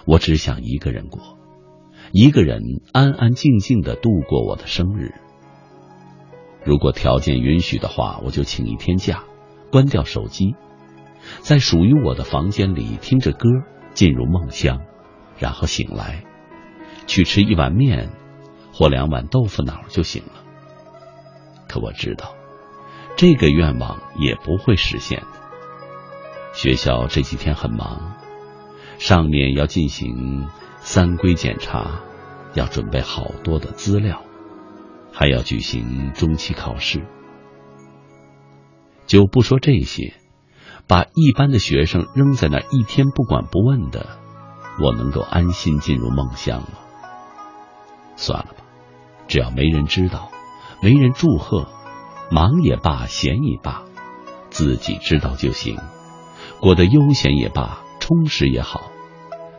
[0.07, 1.37] 我只想一个人过，
[2.12, 2.62] 一个人
[2.93, 5.12] 安安静静的度过我的生日。
[6.65, 9.24] 如果条件允许的话，我就请一天假，
[9.70, 10.55] 关掉手机，
[11.41, 13.49] 在属于我的房间里听着歌，
[13.95, 14.81] 进入梦乡，
[15.39, 16.24] 然后醒来，
[17.07, 18.11] 去吃一碗面
[18.73, 20.33] 或两碗豆腐脑就行了。
[21.69, 22.35] 可我知道，
[23.16, 25.23] 这个愿望也不会实现。
[26.53, 28.15] 学校这几天很忙，
[28.98, 30.48] 上面要进行
[30.81, 32.01] 三规检查，
[32.55, 34.23] 要准备好多的资料。
[35.12, 37.06] 还要举行中期考试，
[39.06, 40.12] 就不说这些，
[40.86, 44.18] 把一般的学生扔在那一天不管不问的，
[44.78, 46.68] 我能够安心进入梦乡吗？
[48.16, 48.64] 算了吧，
[49.27, 50.31] 只要没人知道，
[50.82, 51.66] 没人祝贺，
[52.31, 53.85] 忙也罢，闲也罢，
[54.51, 55.78] 自己知道就行，
[56.60, 58.93] 过得悠闲也罢，充实也好，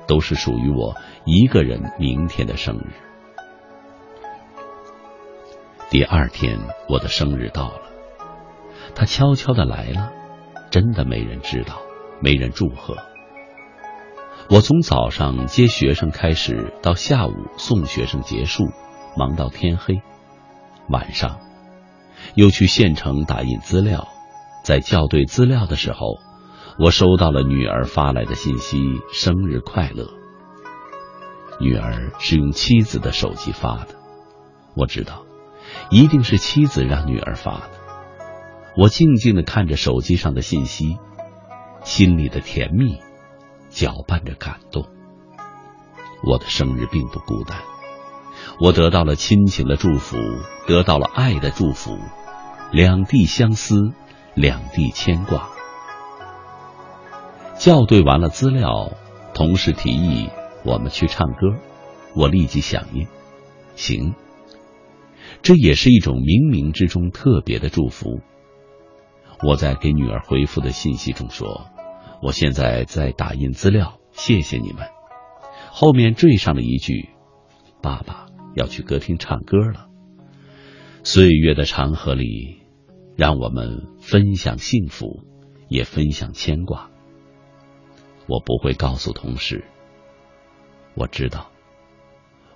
[0.08, 0.96] 都是属于我
[1.26, 2.94] 一个人明天的生日。
[5.90, 6.58] 第二天，
[6.88, 7.82] 我的生日到了，
[8.96, 10.14] 他悄悄的来了，
[10.70, 11.82] 真的没人知道，
[12.22, 12.96] 没人祝贺。
[14.50, 18.64] 我从早上接学生开始，到下午送学生结束，
[19.18, 19.96] 忙到天黑。
[20.88, 21.42] 晚上，
[22.34, 24.08] 又去县城打印资料，
[24.64, 26.16] 在校对资料的时候，
[26.80, 30.10] 我收到了女儿发来的信息：“生日快乐。”
[31.60, 33.96] 女儿是用妻子的手机发的，
[34.76, 35.24] 我知道。
[35.90, 37.72] 一定是妻子让女儿发的。
[38.78, 40.98] 我静静的看着手机上的信息，
[41.84, 43.00] 心里的甜蜜
[43.70, 44.88] 搅拌着感动。
[46.24, 47.58] 我的生日并不孤单，
[48.62, 50.18] 我得到了亲情的祝福，
[50.68, 51.98] 得到了爱的祝福，
[52.72, 53.92] 两地相思，
[54.36, 55.50] 两地牵挂。
[57.58, 58.92] 校对完了资料，
[59.34, 60.30] 同事提议
[60.64, 61.58] 我们去唱歌，
[62.16, 63.08] 我立即响应，
[63.76, 64.14] 行。
[65.42, 68.22] 这也是一种冥冥之中特别的祝福。
[69.44, 71.68] 我在给女儿回复的信息中说
[72.22, 74.88] ：“我现在在打印资料，谢谢你们。”
[75.72, 77.10] 后面缀上了一句
[77.82, 79.88] ：“爸爸要去歌厅唱歌了。”
[81.04, 82.62] 岁月的长河里，
[83.16, 85.24] 让我们分享幸福，
[85.70, 86.90] 也分享牵挂。
[88.28, 89.66] 我不会告诉同事，
[90.96, 91.50] 我知道，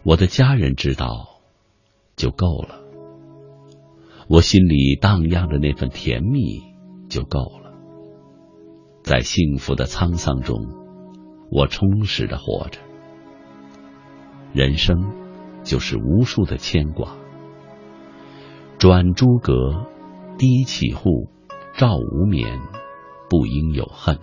[0.03, 1.29] 我的家人知道。
[2.17, 2.81] 就够了，
[4.27, 6.61] 我心里荡漾着那份甜蜜
[7.09, 7.73] 就够了。
[9.01, 10.67] 在幸福的沧桑中，
[11.49, 12.79] 我充实的活着。
[14.53, 15.15] 人生
[15.63, 17.15] 就是无数的牵挂。
[18.77, 19.87] 转朱阁，
[20.37, 21.29] 低绮户，
[21.75, 22.59] 照无眠，
[23.29, 24.19] 不应有恨。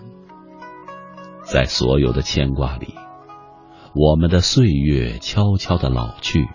[1.50, 2.94] 在所有的牵挂里，
[3.94, 6.46] 我们的岁月悄悄的老去。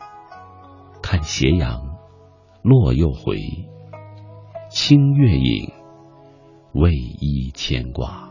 [1.01, 1.97] 看斜阳，
[2.61, 3.39] 落又回，
[4.69, 5.73] 清月影，
[6.73, 8.29] 为伊牵挂。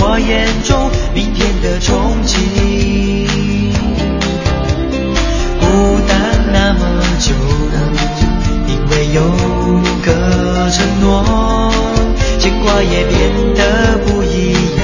[0.00, 1.90] 我眼中明天的憧
[2.26, 2.32] 憬。
[5.60, 5.64] 孤
[6.08, 6.12] 单
[6.52, 6.80] 那么
[7.18, 7.32] 久，
[8.68, 9.18] 因为有
[10.04, 10.08] 个
[10.70, 11.04] 承诺，
[12.38, 13.14] 牵挂也变
[13.54, 14.82] 得不一样，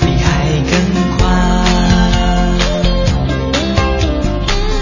[0.00, 0.26] 你还
[0.70, 0.72] 更
[1.16, 1.20] 快。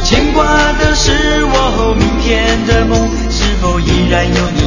[0.05, 0.40] 牵挂
[0.74, 1.10] 的是
[1.44, 2.31] 我明天
[2.66, 4.61] 的梦，是否依然有你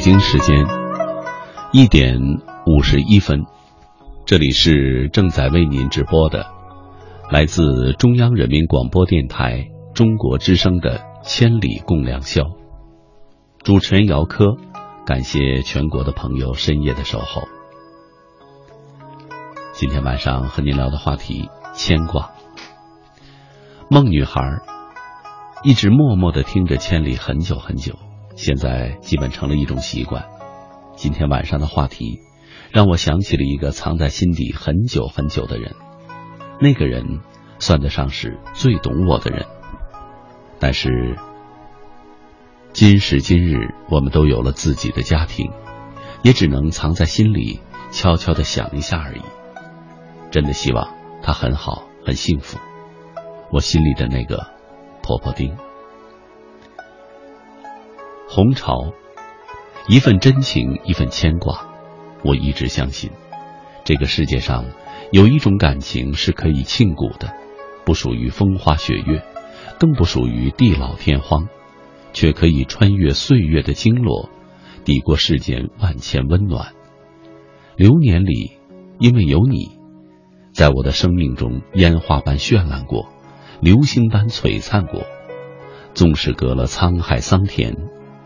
[0.00, 0.56] 北京时间
[1.72, 2.18] 一点
[2.64, 3.44] 五十一分，
[4.24, 6.46] 这里是正在为您直播的，
[7.30, 12.44] 来自中央人民广播电台中国之声的《千里共良宵》。
[13.62, 14.56] 主持人姚科，
[15.04, 17.42] 感谢全国的朋友深夜的守候。
[19.74, 22.30] 今天晚上和您聊的话题牵挂。
[23.90, 24.40] 梦女孩
[25.62, 27.96] 一直默默的听着《千里》很久很久。
[28.40, 30.24] 现在基本成了一种习惯。
[30.96, 32.20] 今天晚上的话题，
[32.72, 35.74] 让我想起了一个藏在心底很久很久的人。
[36.58, 37.20] 那个人
[37.58, 39.44] 算得上是最懂我的人，
[40.58, 41.18] 但是
[42.72, 45.52] 今时今日，我们都有了自己的家庭，
[46.22, 47.60] 也只能藏在心里，
[47.90, 49.20] 悄悄的想一下而已。
[50.30, 52.58] 真的希望他很好，很幸福。
[53.52, 54.46] 我心里的那个
[55.02, 55.54] 婆婆丁。
[58.32, 58.92] 红潮，
[59.88, 61.66] 一份真情，一份牵挂。
[62.22, 63.10] 我一直相信，
[63.82, 64.66] 这个世界上
[65.10, 67.34] 有一种感情是可以庆谷的，
[67.84, 69.24] 不属于风花雪月，
[69.80, 71.48] 更不属于地老天荒，
[72.12, 74.30] 却可以穿越岁月的经络，
[74.84, 76.72] 抵过世间万千温暖。
[77.74, 78.52] 流年里，
[79.00, 79.72] 因为有你，
[80.52, 83.08] 在我的生命中烟花般绚烂过，
[83.60, 85.02] 流星般璀璨过。
[85.94, 87.74] 纵使隔了沧海桑田。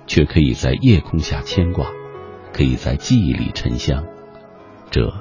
[0.07, 1.87] 却可以在夜空下牵挂，
[2.53, 4.05] 可以在记忆里沉香，
[4.91, 5.13] 这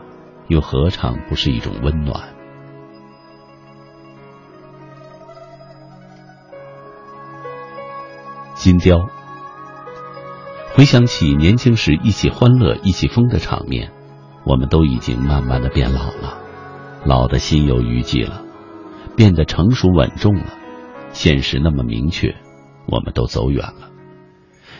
[0.48, 2.30] 又何尝不是一种温暖？
[8.56, 9.10] 金雕，
[10.74, 13.92] 回想起年轻时一起欢乐、一起疯的场面，
[14.46, 16.38] 我们都已经慢慢的变老了，
[17.06, 18.42] 老的心有余悸了，
[19.18, 20.54] 变得成熟稳重了，
[21.12, 22.36] 现实那么明确，
[22.88, 23.93] 我们都走远了。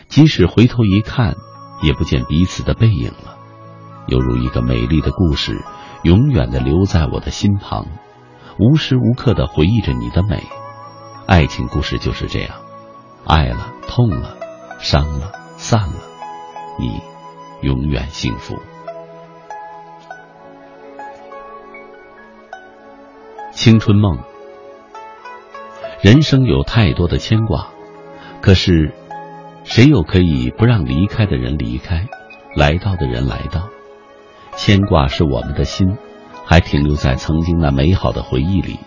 [0.08, 1.34] 即使回头一看，
[1.82, 3.36] 也不见彼此的背影了，
[4.06, 5.64] 犹如一个美丽的故事，
[6.02, 7.86] 永远的留在我的心旁，
[8.58, 10.44] 无时无刻的回忆着你的美。
[11.26, 12.54] 爱情故事就是这样，
[13.26, 14.36] 爱了，痛了，
[14.78, 15.94] 伤了，散了，
[16.78, 17.00] 你
[17.62, 18.56] 永远幸福。
[23.52, 24.18] 青春梦，
[26.02, 27.68] 人生有太多的牵挂，
[28.40, 28.94] 可是。
[29.64, 32.06] 谁又可以不让离开的人离开，
[32.54, 33.68] 来到的人来到？
[34.56, 35.96] 牵挂是我们的心，
[36.44, 38.78] 还停留在曾经那美好的回忆里。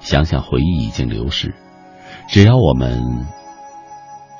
[0.00, 1.54] 想想回忆已经流逝，
[2.28, 3.26] 只要我们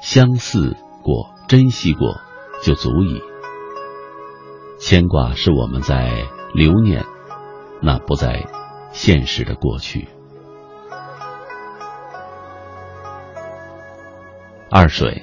[0.01, 2.20] 相似过、珍惜过，
[2.62, 3.20] 就足以。
[4.78, 7.05] 牵挂是我们在留念
[7.82, 8.47] 那不在
[8.93, 10.09] 现实的过去。
[14.70, 15.22] 二水，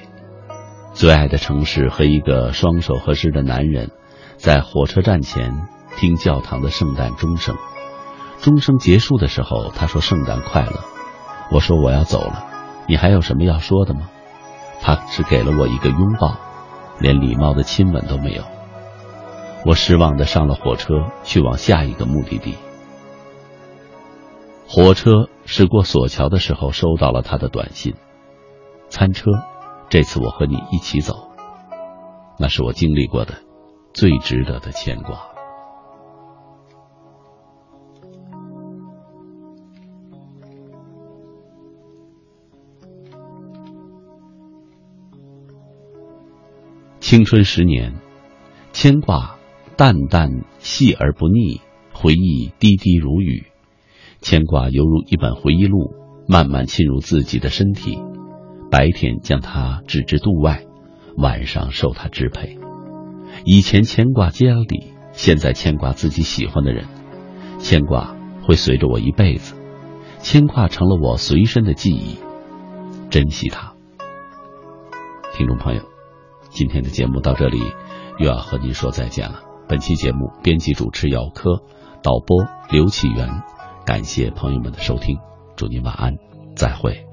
[0.94, 3.92] 最爱的城市和一个双手合十的男人，
[4.38, 5.68] 在火车站前
[5.98, 7.56] 听教堂的圣诞钟声。
[8.40, 10.84] 钟声结束的时候，他说：“圣诞快乐。”
[11.50, 12.46] 我说：“我要走了，
[12.88, 14.10] 你还有什么要说的吗？”
[14.82, 16.38] 他只给了我一个拥抱，
[17.00, 18.44] 连礼貌的亲吻都没有。
[19.66, 22.56] 我失望的上了火车，去往下一个目的地。
[24.68, 27.96] 火车驶过索桥的时候，收到了他的短信
[28.90, 29.32] ：“餐车，
[29.90, 31.32] 这次我和你一起走。”
[32.40, 33.36] 那是我经历过的
[33.94, 35.28] 最值得的牵挂。
[47.00, 47.94] 青春十年，
[48.72, 49.38] 牵挂。
[49.76, 50.30] 淡淡
[50.60, 51.60] 细而不腻，
[51.94, 53.48] 回忆滴滴如雨，
[54.22, 55.96] 牵挂犹如一本回忆录，
[56.28, 58.13] 慢慢侵入自己的身体。
[58.74, 60.64] 白天将他置之度外，
[61.16, 62.58] 晚上受他支配。
[63.46, 66.88] 以前牵挂家里，现在牵挂自己喜欢的人。
[67.60, 69.54] 牵挂会随着我一辈子，
[70.22, 72.18] 牵挂成了我随身的记忆，
[73.12, 73.76] 珍惜它。
[75.36, 75.84] 听众朋友，
[76.50, 77.60] 今天的节目到这里，
[78.18, 79.44] 又要和您说再见了。
[79.70, 81.62] 本期节目编辑主持姚科，
[82.02, 83.44] 导播刘启元，
[83.86, 85.20] 感谢朋友们的收听，
[85.56, 86.16] 祝您晚安，
[86.56, 87.13] 再会。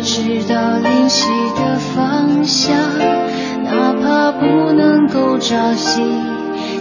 [0.00, 2.74] 我知道灵犀的方向，
[3.62, 6.00] 哪怕不能够朝夕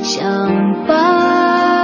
[0.01, 1.78] 相伴。